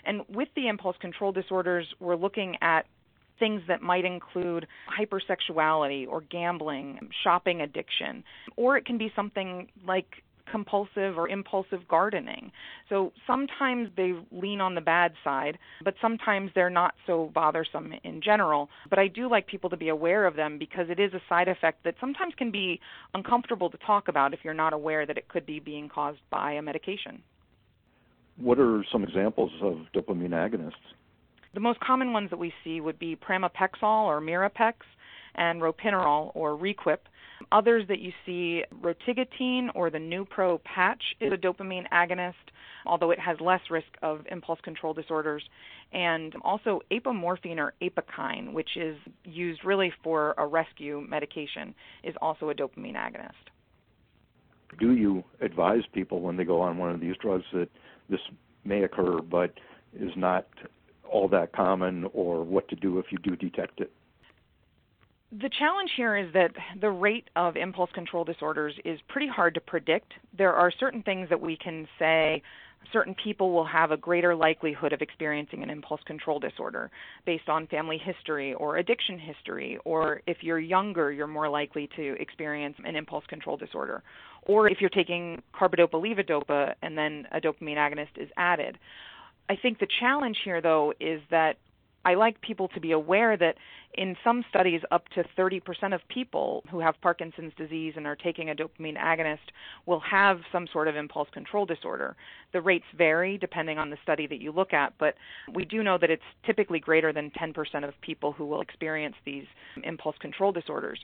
And 0.04 0.22
with 0.28 0.48
the 0.54 0.68
impulse 0.68 0.96
control 1.00 1.32
disorders, 1.32 1.86
we're 2.00 2.16
looking 2.16 2.56
at 2.62 2.86
things 3.38 3.60
that 3.68 3.82
might 3.82 4.04
include 4.04 4.66
hypersexuality 4.98 6.08
or 6.08 6.22
gambling, 6.22 7.10
shopping 7.22 7.60
addiction, 7.60 8.24
or 8.56 8.76
it 8.76 8.86
can 8.86 8.96
be 8.96 9.12
something 9.14 9.68
like 9.86 10.22
compulsive 10.50 11.18
or 11.18 11.28
impulsive 11.28 11.86
gardening. 11.88 12.52
So 12.88 13.12
sometimes 13.26 13.88
they 13.96 14.14
lean 14.30 14.60
on 14.60 14.74
the 14.74 14.80
bad 14.80 15.12
side, 15.22 15.58
but 15.84 15.94
sometimes 16.00 16.50
they're 16.54 16.70
not 16.70 16.94
so 17.06 17.30
bothersome 17.34 17.92
in 18.04 18.20
general. 18.22 18.68
But 18.88 18.98
I 18.98 19.08
do 19.08 19.30
like 19.30 19.46
people 19.46 19.70
to 19.70 19.76
be 19.76 19.88
aware 19.88 20.26
of 20.26 20.36
them 20.36 20.58
because 20.58 20.86
it 20.88 21.00
is 21.00 21.12
a 21.14 21.20
side 21.28 21.48
effect 21.48 21.84
that 21.84 21.94
sometimes 22.00 22.34
can 22.36 22.50
be 22.50 22.80
uncomfortable 23.14 23.70
to 23.70 23.78
talk 23.78 24.08
about 24.08 24.32
if 24.32 24.40
you're 24.44 24.54
not 24.54 24.72
aware 24.72 25.06
that 25.06 25.18
it 25.18 25.28
could 25.28 25.46
be 25.46 25.60
being 25.60 25.88
caused 25.88 26.20
by 26.30 26.52
a 26.52 26.62
medication. 26.62 27.22
What 28.38 28.58
are 28.58 28.84
some 28.92 29.02
examples 29.02 29.50
of 29.62 29.78
dopamine 29.94 30.30
agonists? 30.30 30.72
The 31.54 31.60
most 31.60 31.80
common 31.80 32.12
ones 32.12 32.28
that 32.30 32.38
we 32.38 32.52
see 32.62 32.82
would 32.82 32.98
be 32.98 33.16
pramipexole 33.16 33.82
or 33.82 34.20
Mirapex 34.20 34.74
and 35.34 35.62
ropinirole 35.62 36.32
or 36.34 36.54
Requip. 36.54 37.08
Others 37.52 37.86
that 37.88 38.00
you 38.00 38.12
see, 38.24 38.64
rotigotine 38.82 39.68
or 39.74 39.88
the 39.88 39.98
Neupro 39.98 40.62
patch 40.64 41.02
is 41.20 41.32
a 41.32 41.36
dopamine 41.36 41.88
agonist, 41.92 42.34
although 42.84 43.12
it 43.12 43.20
has 43.20 43.40
less 43.40 43.60
risk 43.70 43.86
of 44.02 44.26
impulse 44.30 44.60
control 44.62 44.92
disorders. 44.92 45.44
And 45.92 46.34
also 46.42 46.80
apomorphine 46.90 47.58
or 47.58 47.74
Apokyn, 47.80 48.52
which 48.52 48.76
is 48.76 48.96
used 49.24 49.64
really 49.64 49.92
for 50.02 50.34
a 50.38 50.46
rescue 50.46 51.04
medication, 51.08 51.74
is 52.02 52.14
also 52.20 52.50
a 52.50 52.54
dopamine 52.54 52.96
agonist. 52.96 53.32
Do 54.80 54.92
you 54.92 55.22
advise 55.40 55.82
people 55.92 56.20
when 56.20 56.36
they 56.36 56.44
go 56.44 56.60
on 56.60 56.78
one 56.78 56.90
of 56.90 57.00
these 57.00 57.14
drugs 57.20 57.44
that 57.52 57.68
this 58.10 58.20
may 58.64 58.82
occur 58.82 59.20
but 59.20 59.54
is 59.98 60.10
not 60.16 60.46
all 61.08 61.28
that 61.28 61.52
common 61.52 62.06
or 62.12 62.42
what 62.42 62.68
to 62.68 62.76
do 62.76 62.98
if 62.98 63.06
you 63.10 63.18
do 63.18 63.36
detect 63.36 63.80
it? 63.80 63.92
The 65.32 65.50
challenge 65.58 65.90
here 65.96 66.16
is 66.16 66.32
that 66.34 66.52
the 66.80 66.90
rate 66.90 67.28
of 67.34 67.56
impulse 67.56 67.90
control 67.92 68.24
disorders 68.24 68.74
is 68.84 69.00
pretty 69.08 69.26
hard 69.26 69.54
to 69.54 69.60
predict. 69.60 70.12
There 70.36 70.52
are 70.52 70.70
certain 70.70 71.02
things 71.02 71.28
that 71.30 71.40
we 71.40 71.56
can 71.56 71.88
say 71.98 72.42
certain 72.92 73.14
people 73.14 73.50
will 73.50 73.64
have 73.64 73.90
a 73.90 73.96
greater 73.96 74.36
likelihood 74.36 74.92
of 74.92 75.02
experiencing 75.02 75.64
an 75.64 75.70
impulse 75.70 76.00
control 76.06 76.38
disorder 76.38 76.92
based 77.24 77.48
on 77.48 77.66
family 77.66 77.98
history 77.98 78.54
or 78.54 78.76
addiction 78.76 79.18
history, 79.18 79.78
or 79.84 80.22
if 80.28 80.38
you're 80.42 80.60
younger, 80.60 81.10
you're 81.10 81.26
more 81.26 81.48
likely 81.48 81.88
to 81.96 82.14
experience 82.20 82.76
an 82.84 82.94
impulse 82.94 83.24
control 83.26 83.56
disorder, 83.56 84.04
or 84.42 84.68
if 84.70 84.80
you're 84.80 84.90
taking 84.90 85.42
carbidopa 85.52 85.94
levodopa 85.94 86.74
and 86.82 86.96
then 86.96 87.26
a 87.32 87.40
dopamine 87.40 87.76
agonist 87.76 88.16
is 88.16 88.28
added. 88.36 88.78
I 89.48 89.56
think 89.56 89.78
the 89.80 89.88
challenge 90.00 90.38
here, 90.44 90.60
though, 90.60 90.92
is 91.00 91.20
that 91.30 91.56
I 92.06 92.14
like 92.14 92.40
people 92.40 92.68
to 92.68 92.80
be 92.80 92.92
aware 92.92 93.36
that 93.36 93.56
in 93.94 94.16
some 94.22 94.44
studies, 94.48 94.80
up 94.92 95.08
to 95.16 95.24
30% 95.36 95.60
of 95.92 96.00
people 96.06 96.62
who 96.70 96.78
have 96.78 96.94
Parkinson's 97.02 97.52
disease 97.58 97.94
and 97.96 98.06
are 98.06 98.14
taking 98.14 98.48
a 98.48 98.54
dopamine 98.54 98.96
agonist 98.96 99.50
will 99.86 99.98
have 99.98 100.38
some 100.52 100.68
sort 100.72 100.86
of 100.86 100.94
impulse 100.94 101.28
control 101.32 101.66
disorder. 101.66 102.14
The 102.52 102.60
rates 102.60 102.84
vary 102.96 103.38
depending 103.38 103.78
on 103.78 103.90
the 103.90 103.96
study 104.04 104.28
that 104.28 104.40
you 104.40 104.52
look 104.52 104.72
at, 104.72 104.92
but 105.00 105.16
we 105.52 105.64
do 105.64 105.82
know 105.82 105.98
that 105.98 106.08
it's 106.08 106.22
typically 106.44 106.78
greater 106.78 107.12
than 107.12 107.32
10% 107.32 107.52
of 107.82 108.00
people 108.02 108.30
who 108.30 108.46
will 108.46 108.60
experience 108.60 109.16
these 109.24 109.46
impulse 109.82 110.16
control 110.20 110.52
disorders. 110.52 111.00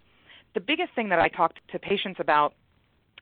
The 0.55 0.61
biggest 0.61 0.95
thing 0.95 1.09
that 1.09 1.19
I 1.19 1.29
talk 1.29 1.55
to 1.73 1.81
patients 1.81 2.21
about 2.21 2.55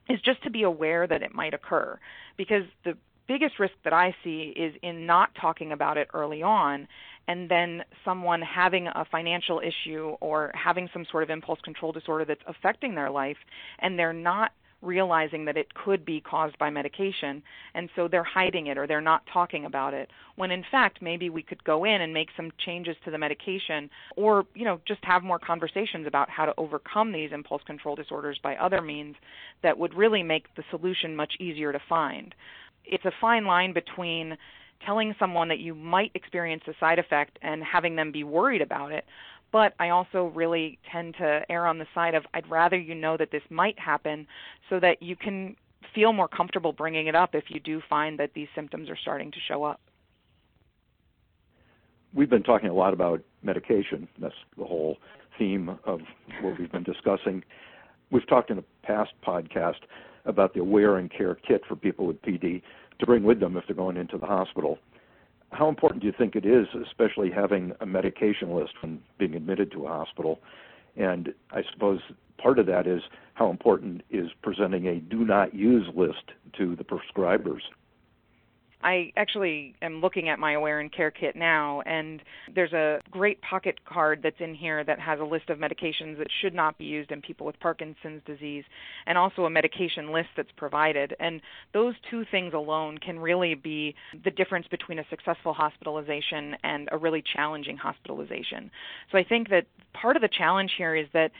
is 0.07 0.21
just 0.21 0.43
to 0.43 0.51
be 0.51 0.61
aware 0.61 1.07
that 1.07 1.23
it 1.23 1.33
might 1.33 1.55
occur 1.55 1.97
because 2.37 2.63
the 2.85 2.95
biggest 3.27 3.59
risk 3.59 3.73
that 3.85 3.93
I 3.93 4.13
see 4.23 4.53
is 4.55 4.75
in 4.81 5.05
not 5.05 5.29
talking 5.39 5.71
about 5.71 5.97
it 5.97 6.09
early 6.13 6.43
on 6.43 6.87
and 7.27 7.49
then 7.49 7.83
someone 8.03 8.41
having 8.41 8.87
a 8.87 9.05
financial 9.11 9.59
issue 9.59 10.15
or 10.21 10.51
having 10.53 10.89
some 10.93 11.05
sort 11.11 11.23
of 11.23 11.29
impulse 11.29 11.59
control 11.61 11.91
disorder 11.91 12.25
that's 12.25 12.41
affecting 12.47 12.95
their 12.95 13.09
life 13.09 13.37
and 13.79 13.97
they're 13.97 14.13
not 14.13 14.51
realizing 14.81 15.45
that 15.45 15.57
it 15.57 15.73
could 15.73 16.03
be 16.03 16.19
caused 16.19 16.57
by 16.57 16.69
medication 16.69 17.43
and 17.75 17.89
so 17.95 18.07
they're 18.07 18.23
hiding 18.23 18.67
it 18.67 18.77
or 18.77 18.87
they're 18.87 18.99
not 18.99 19.21
talking 19.31 19.65
about 19.65 19.93
it 19.93 20.09
when 20.35 20.49
in 20.49 20.63
fact 20.71 21.01
maybe 21.01 21.29
we 21.29 21.43
could 21.43 21.63
go 21.63 21.83
in 21.83 22.01
and 22.01 22.13
make 22.13 22.29
some 22.35 22.51
changes 22.65 22.95
to 23.05 23.11
the 23.11 23.17
medication 23.17 23.89
or 24.17 24.43
you 24.55 24.65
know 24.65 24.81
just 24.87 25.03
have 25.03 25.23
more 25.23 25.37
conversations 25.37 26.07
about 26.07 26.29
how 26.29 26.45
to 26.45 26.53
overcome 26.57 27.11
these 27.11 27.31
impulse 27.31 27.61
control 27.67 27.95
disorders 27.95 28.39
by 28.41 28.55
other 28.55 28.81
means 28.81 29.15
that 29.61 29.77
would 29.77 29.93
really 29.93 30.23
make 30.23 30.53
the 30.55 30.63
solution 30.71 31.15
much 31.15 31.33
easier 31.39 31.71
to 31.71 31.79
find. 31.87 32.33
It's 32.83 33.05
a 33.05 33.11
fine 33.21 33.45
line 33.45 33.73
between 33.73 34.37
telling 34.85 35.15
someone 35.19 35.47
that 35.49 35.59
you 35.59 35.75
might 35.75 36.11
experience 36.15 36.63
a 36.67 36.73
side 36.79 36.99
effect 36.99 37.37
and 37.41 37.63
having 37.63 37.95
them 37.95 38.11
be 38.11 38.23
worried 38.23 38.61
about 38.61 38.91
it. 38.91 39.05
But 39.51 39.73
I 39.79 39.89
also 39.89 40.31
really 40.33 40.79
tend 40.91 41.15
to 41.19 41.41
err 41.49 41.67
on 41.67 41.77
the 41.77 41.87
side 41.93 42.15
of 42.15 42.23
I'd 42.33 42.49
rather 42.49 42.77
you 42.77 42.95
know 42.95 43.17
that 43.17 43.31
this 43.31 43.41
might 43.49 43.77
happen 43.77 44.27
so 44.69 44.79
that 44.79 45.01
you 45.01 45.15
can 45.15 45.55
feel 45.93 46.13
more 46.13 46.27
comfortable 46.27 46.71
bringing 46.71 47.07
it 47.07 47.15
up 47.15 47.35
if 47.35 47.45
you 47.49 47.59
do 47.59 47.81
find 47.89 48.17
that 48.19 48.31
these 48.33 48.47
symptoms 48.55 48.89
are 48.89 48.97
starting 49.01 49.31
to 49.31 49.37
show 49.47 49.63
up. 49.63 49.81
We've 52.13 52.29
been 52.29 52.43
talking 52.43 52.69
a 52.69 52.73
lot 52.73 52.93
about 52.93 53.21
medication. 53.41 54.07
That's 54.19 54.35
the 54.57 54.65
whole 54.65 54.97
theme 55.37 55.77
of 55.85 56.01
what 56.41 56.59
we've 56.59 56.71
been 56.71 56.83
discussing. 56.83 57.43
We've 58.11 58.27
talked 58.27 58.51
in 58.51 58.57
a 58.57 58.63
past 58.83 59.11
podcast 59.25 59.79
about 60.25 60.53
the 60.53 60.61
Aware 60.61 60.97
and 60.97 61.11
Care 61.11 61.35
kit 61.35 61.61
for 61.67 61.75
people 61.75 62.05
with 62.05 62.21
PD 62.21 62.61
to 62.99 63.05
bring 63.05 63.23
with 63.23 63.39
them 63.39 63.57
if 63.57 63.65
they're 63.67 63.75
going 63.75 63.97
into 63.97 64.17
the 64.17 64.25
hospital. 64.25 64.77
How 65.51 65.67
important 65.67 66.01
do 66.01 66.07
you 66.07 66.13
think 66.17 66.35
it 66.35 66.45
is, 66.45 66.67
especially 66.87 67.29
having 67.29 67.73
a 67.81 67.85
medication 67.85 68.55
list 68.55 68.73
when 68.81 69.01
being 69.17 69.35
admitted 69.35 69.71
to 69.73 69.85
a 69.85 69.89
hospital? 69.89 70.39
And 70.95 71.33
I 71.51 71.63
suppose 71.73 71.99
part 72.37 72.59
of 72.59 72.65
that 72.67 72.87
is 72.87 73.01
how 73.33 73.49
important 73.49 74.03
is 74.09 74.29
presenting 74.41 74.87
a 74.87 74.95
do 74.95 75.25
not 75.25 75.53
use 75.53 75.87
list 75.95 76.31
to 76.57 76.75
the 76.75 76.83
prescribers. 76.83 77.61
I 78.83 79.11
actually 79.15 79.75
am 79.81 80.01
looking 80.01 80.29
at 80.29 80.39
my 80.39 80.53
Aware 80.53 80.79
and 80.79 80.91
Care 80.91 81.11
kit 81.11 81.35
now, 81.35 81.81
and 81.81 82.21
there's 82.53 82.73
a 82.73 82.99
great 83.09 83.41
pocket 83.41 83.79
card 83.85 84.21
that's 84.23 84.39
in 84.39 84.55
here 84.55 84.83
that 84.83 84.99
has 84.99 85.19
a 85.19 85.23
list 85.23 85.49
of 85.49 85.57
medications 85.57 86.17
that 86.17 86.27
should 86.41 86.53
not 86.53 86.77
be 86.77 86.85
used 86.85 87.11
in 87.11 87.21
people 87.21 87.45
with 87.45 87.59
Parkinson's 87.59 88.21
disease, 88.25 88.63
and 89.05 89.17
also 89.17 89.45
a 89.45 89.49
medication 89.49 90.11
list 90.11 90.29
that's 90.35 90.51
provided. 90.57 91.15
And 91.19 91.41
those 91.73 91.95
two 92.09 92.25
things 92.31 92.53
alone 92.53 92.97
can 92.97 93.19
really 93.19 93.55
be 93.55 93.95
the 94.23 94.31
difference 94.31 94.67
between 94.67 94.99
a 94.99 95.05
successful 95.09 95.53
hospitalization 95.53 96.55
and 96.63 96.89
a 96.91 96.97
really 96.97 97.23
challenging 97.35 97.77
hospitalization. 97.77 98.71
So 99.11 99.17
I 99.17 99.23
think 99.23 99.49
that 99.49 99.65
part 99.93 100.15
of 100.15 100.21
the 100.21 100.29
challenge 100.29 100.71
here 100.77 100.95
is 100.95 101.07
that 101.13 101.31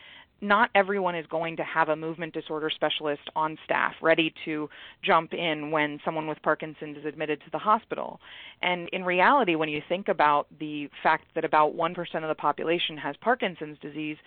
not 0.41 0.69
everyone 0.74 1.15
is 1.15 1.25
going 1.27 1.55
to 1.57 1.63
have 1.63 1.89
a 1.89 1.95
movement 1.95 2.33
disorder 2.33 2.69
specialist 2.69 3.21
on 3.36 3.57
staff 3.63 3.93
ready 4.01 4.33
to 4.45 4.69
jump 5.03 5.33
in 5.33 5.71
when 5.71 6.00
someone 6.03 6.27
with 6.27 6.41
Parkinson's 6.41 6.98
is 6.98 7.05
admitted 7.05 7.39
to 7.41 7.51
the 7.51 7.57
hospital. 7.57 8.19
And 8.62 8.89
in 8.89 9.03
reality, 9.03 9.55
when 9.55 9.69
you 9.69 9.81
think 9.88 10.07
about 10.07 10.48
the 10.60 10.89
fact 11.03 11.25
that 11.36 11.45
about 11.45 11.75
1% 11.75 11.98
of 12.15 12.27
the 12.27 12.36
population 12.36 12.98
has 12.98 13.15
Parkinson's 13.21 13.77
disease, 13.79 14.17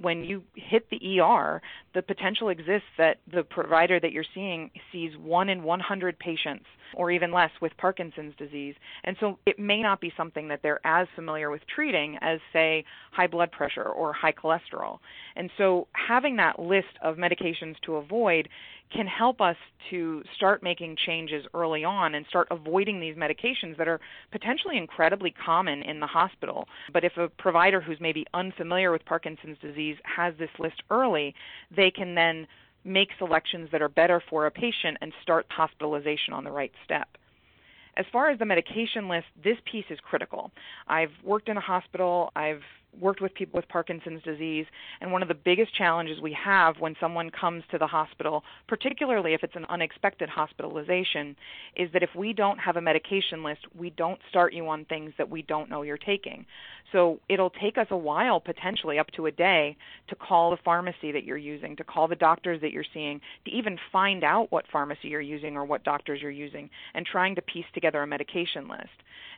when 0.00 0.24
you 0.24 0.42
hit 0.54 0.88
the 0.90 1.20
ER, 1.20 1.60
the 1.94 2.02
potential 2.02 2.48
exists 2.48 2.88
that 2.98 3.18
the 3.32 3.42
provider 3.42 3.98
that 3.98 4.12
you're 4.12 4.24
seeing 4.34 4.70
sees 4.92 5.16
one 5.16 5.48
in 5.48 5.62
100 5.62 6.18
patients 6.18 6.66
or 6.94 7.10
even 7.10 7.32
less 7.32 7.50
with 7.60 7.76
Parkinson's 7.76 8.34
disease. 8.36 8.74
And 9.04 9.16
so 9.20 9.38
it 9.44 9.58
may 9.58 9.82
not 9.82 10.00
be 10.00 10.12
something 10.16 10.48
that 10.48 10.60
they're 10.62 10.80
as 10.86 11.06
familiar 11.14 11.50
with 11.50 11.62
treating 11.74 12.16
as, 12.20 12.40
say, 12.52 12.84
high 13.12 13.26
blood 13.26 13.50
pressure 13.52 13.84
or 13.84 14.12
high 14.12 14.32
cholesterol. 14.32 14.98
And 15.36 15.50
so 15.58 15.88
having 15.92 16.36
that 16.36 16.58
list 16.58 16.86
of 17.02 17.16
medications 17.16 17.74
to 17.84 17.96
avoid 17.96 18.48
can 18.92 19.06
help 19.06 19.40
us 19.40 19.56
to 19.90 20.22
start 20.36 20.62
making 20.62 20.96
changes 21.06 21.44
early 21.54 21.84
on 21.84 22.14
and 22.14 22.24
start 22.28 22.48
avoiding 22.50 23.00
these 23.00 23.16
medications 23.16 23.76
that 23.76 23.88
are 23.88 24.00
potentially 24.32 24.76
incredibly 24.76 25.30
common 25.30 25.82
in 25.82 26.00
the 26.00 26.06
hospital. 26.06 26.68
But 26.92 27.04
if 27.04 27.16
a 27.16 27.28
provider 27.28 27.80
who's 27.80 28.00
maybe 28.00 28.26
unfamiliar 28.34 28.90
with 28.90 29.04
Parkinson's 29.04 29.58
disease 29.58 29.96
has 30.04 30.34
this 30.38 30.50
list 30.58 30.82
early, 30.90 31.34
they 31.74 31.90
can 31.90 32.14
then 32.14 32.46
make 32.84 33.08
selections 33.18 33.68
that 33.72 33.82
are 33.82 33.88
better 33.88 34.22
for 34.30 34.46
a 34.46 34.50
patient 34.50 34.96
and 35.00 35.12
start 35.22 35.46
hospitalization 35.50 36.32
on 36.32 36.44
the 36.44 36.50
right 36.50 36.72
step. 36.84 37.08
As 37.96 38.06
far 38.12 38.30
as 38.30 38.38
the 38.38 38.46
medication 38.46 39.08
list, 39.08 39.26
this 39.42 39.56
piece 39.70 39.84
is 39.90 39.98
critical. 40.00 40.52
I've 40.86 41.10
worked 41.24 41.48
in 41.48 41.56
a 41.56 41.60
hospital, 41.60 42.30
I've 42.36 42.62
worked 43.00 43.20
with 43.20 43.34
people 43.34 43.56
with 43.56 43.68
Parkinson's 43.68 44.22
disease, 44.22 44.66
and 45.00 45.12
one 45.12 45.22
of 45.22 45.28
the 45.28 45.34
biggest 45.34 45.74
challenges 45.74 46.20
we 46.20 46.32
have 46.32 46.76
when 46.78 46.96
someone 47.00 47.30
comes 47.30 47.62
to 47.70 47.78
the 47.78 47.86
hospital, 47.86 48.44
particularly 48.66 49.34
if 49.34 49.42
it's 49.42 49.56
an 49.56 49.66
unexpected 49.68 50.28
hospitalization, 50.28 51.36
is 51.76 51.90
that 51.92 52.02
if 52.02 52.10
we 52.16 52.32
don't 52.32 52.58
have 52.58 52.76
a 52.76 52.80
medication 52.80 53.42
list, 53.42 53.60
we 53.76 53.90
don't 53.90 54.20
start 54.28 54.52
you 54.52 54.66
on 54.68 54.84
things 54.84 55.12
that 55.18 55.28
we 55.28 55.42
don't 55.42 55.70
know 55.70 55.82
you're 55.82 55.96
taking. 55.96 56.44
So 56.92 57.20
it'll 57.28 57.50
take 57.50 57.76
us 57.76 57.88
a 57.90 57.96
while, 57.96 58.40
potentially 58.40 58.98
up 58.98 59.10
to 59.12 59.26
a 59.26 59.30
day, 59.30 59.76
to 60.08 60.14
call 60.14 60.50
the 60.50 60.56
pharmacy 60.64 61.12
that 61.12 61.24
you're 61.24 61.36
using, 61.36 61.76
to 61.76 61.84
call 61.84 62.08
the 62.08 62.16
doctors 62.16 62.60
that 62.62 62.72
you're 62.72 62.84
seeing, 62.94 63.20
to 63.44 63.50
even 63.50 63.78
find 63.92 64.24
out 64.24 64.50
what 64.50 64.64
pharmacy 64.72 65.08
you're 65.08 65.20
using 65.20 65.56
or 65.56 65.64
what 65.64 65.84
doctors 65.84 66.20
you're 66.22 66.30
using, 66.30 66.70
and 66.94 67.04
trying 67.04 67.34
to 67.34 67.42
piece 67.42 67.66
together 67.74 68.02
a 68.02 68.06
medication 68.06 68.68
list. 68.68 68.88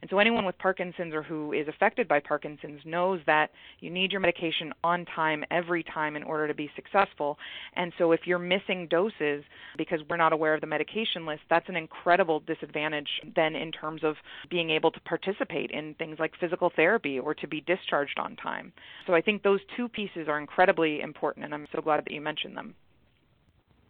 And 0.01 0.11
so 0.11 0.19
anyone 0.19 0.45
with 0.45 0.59
Parkinson's 0.59 1.15
or 1.15 1.23
who 1.23 1.53
is 1.53 1.69
affected 1.69 2.09
by 2.09 2.21
Parkinson's 2.21 2.81
knows 2.85 3.21
that 3.27 3.51
you 3.81 3.91
need 3.91 4.13
your 4.13 4.21
medication 4.21 4.73
on 4.83 5.05
time 5.05 5.45
every 5.51 5.83
time 5.83 6.17
in 6.17 6.23
order 6.23 6.49
to 6.49 6.55
be 6.55 6.71
successful. 6.75 7.39
And 7.75 7.93
so 7.99 8.13
if 8.13 8.21
you're 8.25 8.39
missing 8.39 8.89
doses 8.91 9.45
because 9.77 10.01
we're 10.09 10.17
not 10.17 10.33
aware 10.33 10.55
of 10.55 10.61
the 10.61 10.67
medication 10.67 11.27
list, 11.27 11.43
that's 11.51 11.69
an 11.69 11.77
incredible 11.77 12.41
disadvantage 12.41 13.09
then 13.37 13.55
in 13.55 13.73
terms 13.73 14.03
of 14.05 14.17
being 14.49 14.71
able 14.71 14.91
to 14.91 15.01
participate 15.01 15.71
in 15.71 15.95
things 15.95 16.19
like 16.19 16.33
physical 16.41 16.71
therapy 16.75 17.19
or 17.19 17.35
to 17.35 17.47
be 17.47 17.61
discharged 17.61 18.19
on 18.19 18.37
time. 18.37 18.73
So 19.07 19.15
I 19.15 19.21
think 19.21 19.43
those 19.43 19.61
two 19.77 19.89
pieces 19.89 20.29
are 20.29 20.39
incredibly 20.39 21.01
important, 21.01 21.45
and 21.45 21.55
I'm 21.55 21.67
so 21.75 21.81
glad 21.83 22.05
that 22.05 22.13
you 22.13 22.21
mentioned 22.21 22.57
them. 22.57 22.75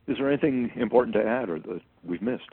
Is 0.08 0.16
there 0.18 0.28
anything 0.28 0.72
important 0.76 1.14
to 1.14 1.22
add 1.22 1.48
or 1.48 1.60
that 1.60 1.80
we've 2.04 2.22
missed? 2.22 2.50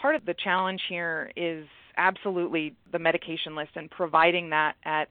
Part 0.00 0.14
of 0.14 0.24
the 0.24 0.34
challenge 0.34 0.80
here 0.88 1.32
is 1.36 1.66
absolutely 1.98 2.74
the 2.90 2.98
medication 2.98 3.56
list 3.56 3.70
and 3.74 3.90
providing 3.90 4.50
that 4.50 4.76
at 4.84 5.08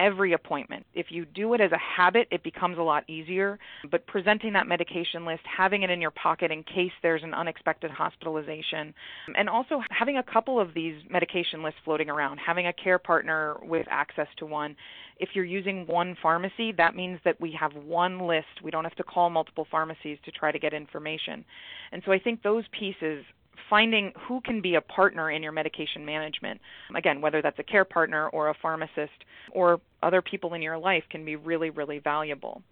every 0.00 0.32
appointment. 0.32 0.86
If 0.94 1.06
you 1.10 1.26
do 1.26 1.52
it 1.52 1.60
as 1.60 1.72
a 1.72 1.78
habit, 1.78 2.26
it 2.30 2.42
becomes 2.42 2.78
a 2.78 2.82
lot 2.82 3.08
easier. 3.08 3.58
But 3.90 4.06
presenting 4.06 4.54
that 4.54 4.66
medication 4.66 5.26
list, 5.26 5.42
having 5.44 5.82
it 5.82 5.90
in 5.90 6.00
your 6.00 6.10
pocket 6.10 6.50
in 6.50 6.62
case 6.62 6.92
there's 7.02 7.22
an 7.22 7.34
unexpected 7.34 7.90
hospitalization, 7.90 8.94
and 9.36 9.48
also 9.48 9.82
having 9.90 10.16
a 10.16 10.22
couple 10.22 10.58
of 10.58 10.72
these 10.74 10.94
medication 11.10 11.62
lists 11.62 11.80
floating 11.84 12.08
around, 12.08 12.38
having 12.38 12.66
a 12.66 12.72
care 12.72 12.98
partner 12.98 13.56
with 13.62 13.86
access 13.90 14.28
to 14.38 14.46
one. 14.46 14.74
If 15.18 15.30
you're 15.34 15.44
using 15.44 15.86
one 15.86 16.16
pharmacy, 16.22 16.72
that 16.78 16.96
means 16.96 17.20
that 17.26 17.38
we 17.38 17.54
have 17.60 17.74
one 17.74 18.26
list. 18.26 18.64
We 18.64 18.70
don't 18.70 18.84
have 18.84 18.96
to 18.96 19.04
call 19.04 19.28
multiple 19.28 19.66
pharmacies 19.70 20.16
to 20.24 20.30
try 20.30 20.50
to 20.50 20.58
get 20.58 20.72
information. 20.72 21.44
And 21.92 22.02
so 22.06 22.12
I 22.12 22.18
think 22.18 22.42
those 22.42 22.64
pieces 22.78 23.24
finding 23.68 24.12
who 24.26 24.40
can 24.40 24.60
be 24.60 24.74
a 24.74 24.80
partner 24.80 25.30
in 25.30 25.42
your 25.42 25.52
medication 25.52 26.04
management. 26.04 26.60
Again, 26.94 27.20
whether 27.20 27.42
that's 27.42 27.58
a 27.58 27.62
care 27.62 27.84
partner 27.84 28.28
or 28.28 28.48
a 28.48 28.54
pharmacist 28.60 29.24
or 29.52 29.80
other 30.02 30.22
people 30.22 30.54
in 30.54 30.62
your 30.62 30.78
life 30.78 31.04
can 31.10 31.24
be 31.24 31.36
really, 31.36 31.70
really 31.70 31.98
valuable. 31.98 32.62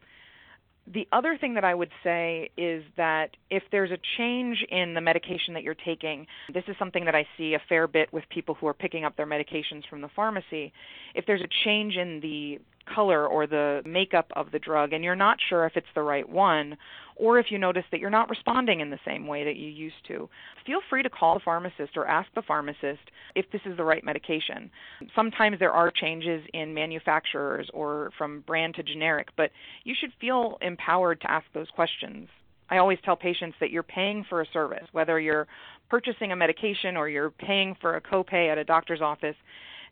The 0.91 1.07
other 1.13 1.37
thing 1.39 1.55
that 1.55 1.65
I 1.65 1.75
would 1.75 1.91
say 2.03 2.49
is 2.57 2.83
that 2.97 3.37
if 3.51 3.63
there's 3.71 3.91
a 3.91 3.99
change 4.17 4.65
in 4.71 4.95
the 4.95 5.03
medication 5.03 5.53
that 5.53 5.63
you're 5.63 5.75
taking, 5.75 6.27
this 6.55 6.65
is 6.67 6.77
something 6.79 7.05
that 7.05 7.15
I 7.15 7.27
see 7.37 7.55
a 7.55 7.61
fair 7.69 7.87
bit 7.87 8.11
with 8.11 8.25
people 8.31 8.55
who 8.55 8.67
are 8.67 8.75
picking 8.75 9.05
up 9.05 9.15
their 9.17 9.27
medications 9.27 9.87
from 9.91 10.01
the 10.01 10.09
pharmacy. 10.17 10.73
If 11.15 11.27
there's 11.27 11.43
a 11.43 11.49
change 11.65 11.97
in 11.97 12.21
the 12.21 12.59
color 12.95 13.27
or 13.27 13.47
the 13.47 13.83
makeup 13.85 14.31
of 14.35 14.51
the 14.51 14.59
drug 14.59 14.93
and 14.93 15.05
you're 15.05 15.17
not 15.17 15.39
sure 15.49 15.67
if 15.67 15.77
it's 15.77 15.87
the 15.95 16.03
right 16.03 16.29
one, 16.29 16.77
or 17.17 17.39
if 17.39 17.47
you 17.51 17.59
notice 17.59 17.85
that 17.91 18.01
you're 18.01 18.11
not 18.11 18.31
responding 18.31 18.81
in 18.81 18.91
the 18.91 18.99
same 19.05 19.27
way 19.27 19.45
that 19.45 19.57
you 19.57 19.69
used 19.69 20.07
to, 20.07 20.29
feel 20.65 20.81
free 20.89 21.03
to 21.03 21.11
call 21.11 21.35
the 21.35 21.41
pharmacist 21.41 21.97
or 21.97 22.07
ask 22.07 22.29
the 22.35 22.43
pharmacist 22.43 23.11
if 23.35 23.45
this 23.51 23.61
is 23.67 23.77
the 23.77 23.85
right 23.85 24.05
medication. 24.05 24.71
Sometimes 25.15 25.59
there 25.59 25.73
are 25.73 25.91
changes 25.91 26.43
in 26.55 26.73
manufacturers 26.73 27.69
or 27.75 28.11
from 28.17 28.41
brand 28.47 28.75
to 28.77 28.83
generic, 28.83 29.29
but 29.37 29.51
you 29.85 29.95
should 29.99 30.13
feel 30.21 30.59
empowered 30.61 31.21
to 31.21 31.31
ask 31.31 31.47
those 31.55 31.69
questions. 31.75 32.29
I 32.71 32.79
always 32.79 32.99
tell 33.05 33.17
patients 33.17 33.57
that 33.61 33.71
you're 33.71 33.83
paying 33.83 34.25
for 34.29 34.43
a 34.43 34.47
service, 34.53 34.87
whether 34.93 35.19
you're 35.19 35.49
purchasing 35.89 36.33
a 36.33 36.37
medication 36.37 36.97
or 36.97 37.09
you're 37.09 37.31
paying 37.31 37.75
for 37.81 37.97
a 37.97 38.01
copay 38.01 38.53
at 38.53 38.59
a 38.59 38.65
doctor's 38.65 39.01
office. 39.01 39.37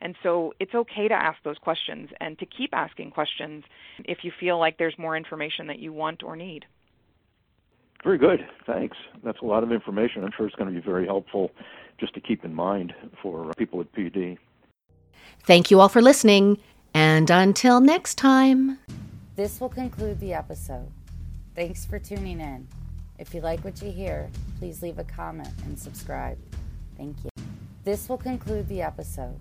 And 0.01 0.15
so 0.23 0.53
it's 0.61 0.75
okay 0.75 1.09
to 1.09 1.15
ask 1.15 1.43
those 1.43 1.59
questions 1.59 2.11
and 2.21 2.39
to 2.39 2.47
keep 2.47 2.75
asking 2.75 3.11
questions 3.11 3.65
if 4.05 4.25
you 4.25 4.33
feel 4.39 4.59
like 4.59 4.79
there's 4.79 4.99
more 4.99 5.17
information 5.17 5.67
that 5.69 5.79
you 5.79 5.93
want 5.93 6.23
or 6.23 6.37
need. 6.37 6.67
Very 8.05 8.19
good. 8.19 8.47
Thanks. 8.67 8.97
That's 9.25 9.41
a 9.41 9.45
lot 9.45 9.63
of 9.63 9.73
information. 9.73 10.23
I'm 10.23 10.31
sure 10.37 10.47
it's 10.47 10.55
going 10.55 10.73
to 10.73 10.81
be 10.81 10.85
very 10.85 11.07
helpful 11.07 11.51
just 11.99 12.15
to 12.15 12.21
keep 12.21 12.45
in 12.45 12.55
mind 12.55 12.95
for 13.23 13.53
people 13.57 13.79
with 13.79 13.93
PD. 13.93 14.39
Thank 15.43 15.71
you 15.71 15.81
all 15.81 15.89
for 15.89 16.03
listening, 16.03 16.59
and 16.95 17.31
until 17.31 17.81
next 17.81 18.17
time. 18.17 18.79
This 19.35 19.61
will 19.61 19.69
conclude 19.69 20.21
the 20.21 20.35
episode. 20.35 20.89
Thanks 21.55 21.85
for 21.85 21.99
tuning 21.99 22.41
in. 22.41 22.69
If 23.19 23.33
you 23.35 23.41
like 23.41 23.65
what 23.65 23.81
you 23.83 23.91
hear, 23.91 24.31
please 24.59 24.83
leave 24.83 24.99
a 24.99 25.05
comment 25.05 25.49
and 25.65 25.79
subscribe. 25.79 26.39
Thank 26.97 27.17
you. 27.25 27.31
This 27.85 28.09
will 28.09 28.19
conclude 28.19 28.69
the 28.69 28.83
episode. 28.83 29.41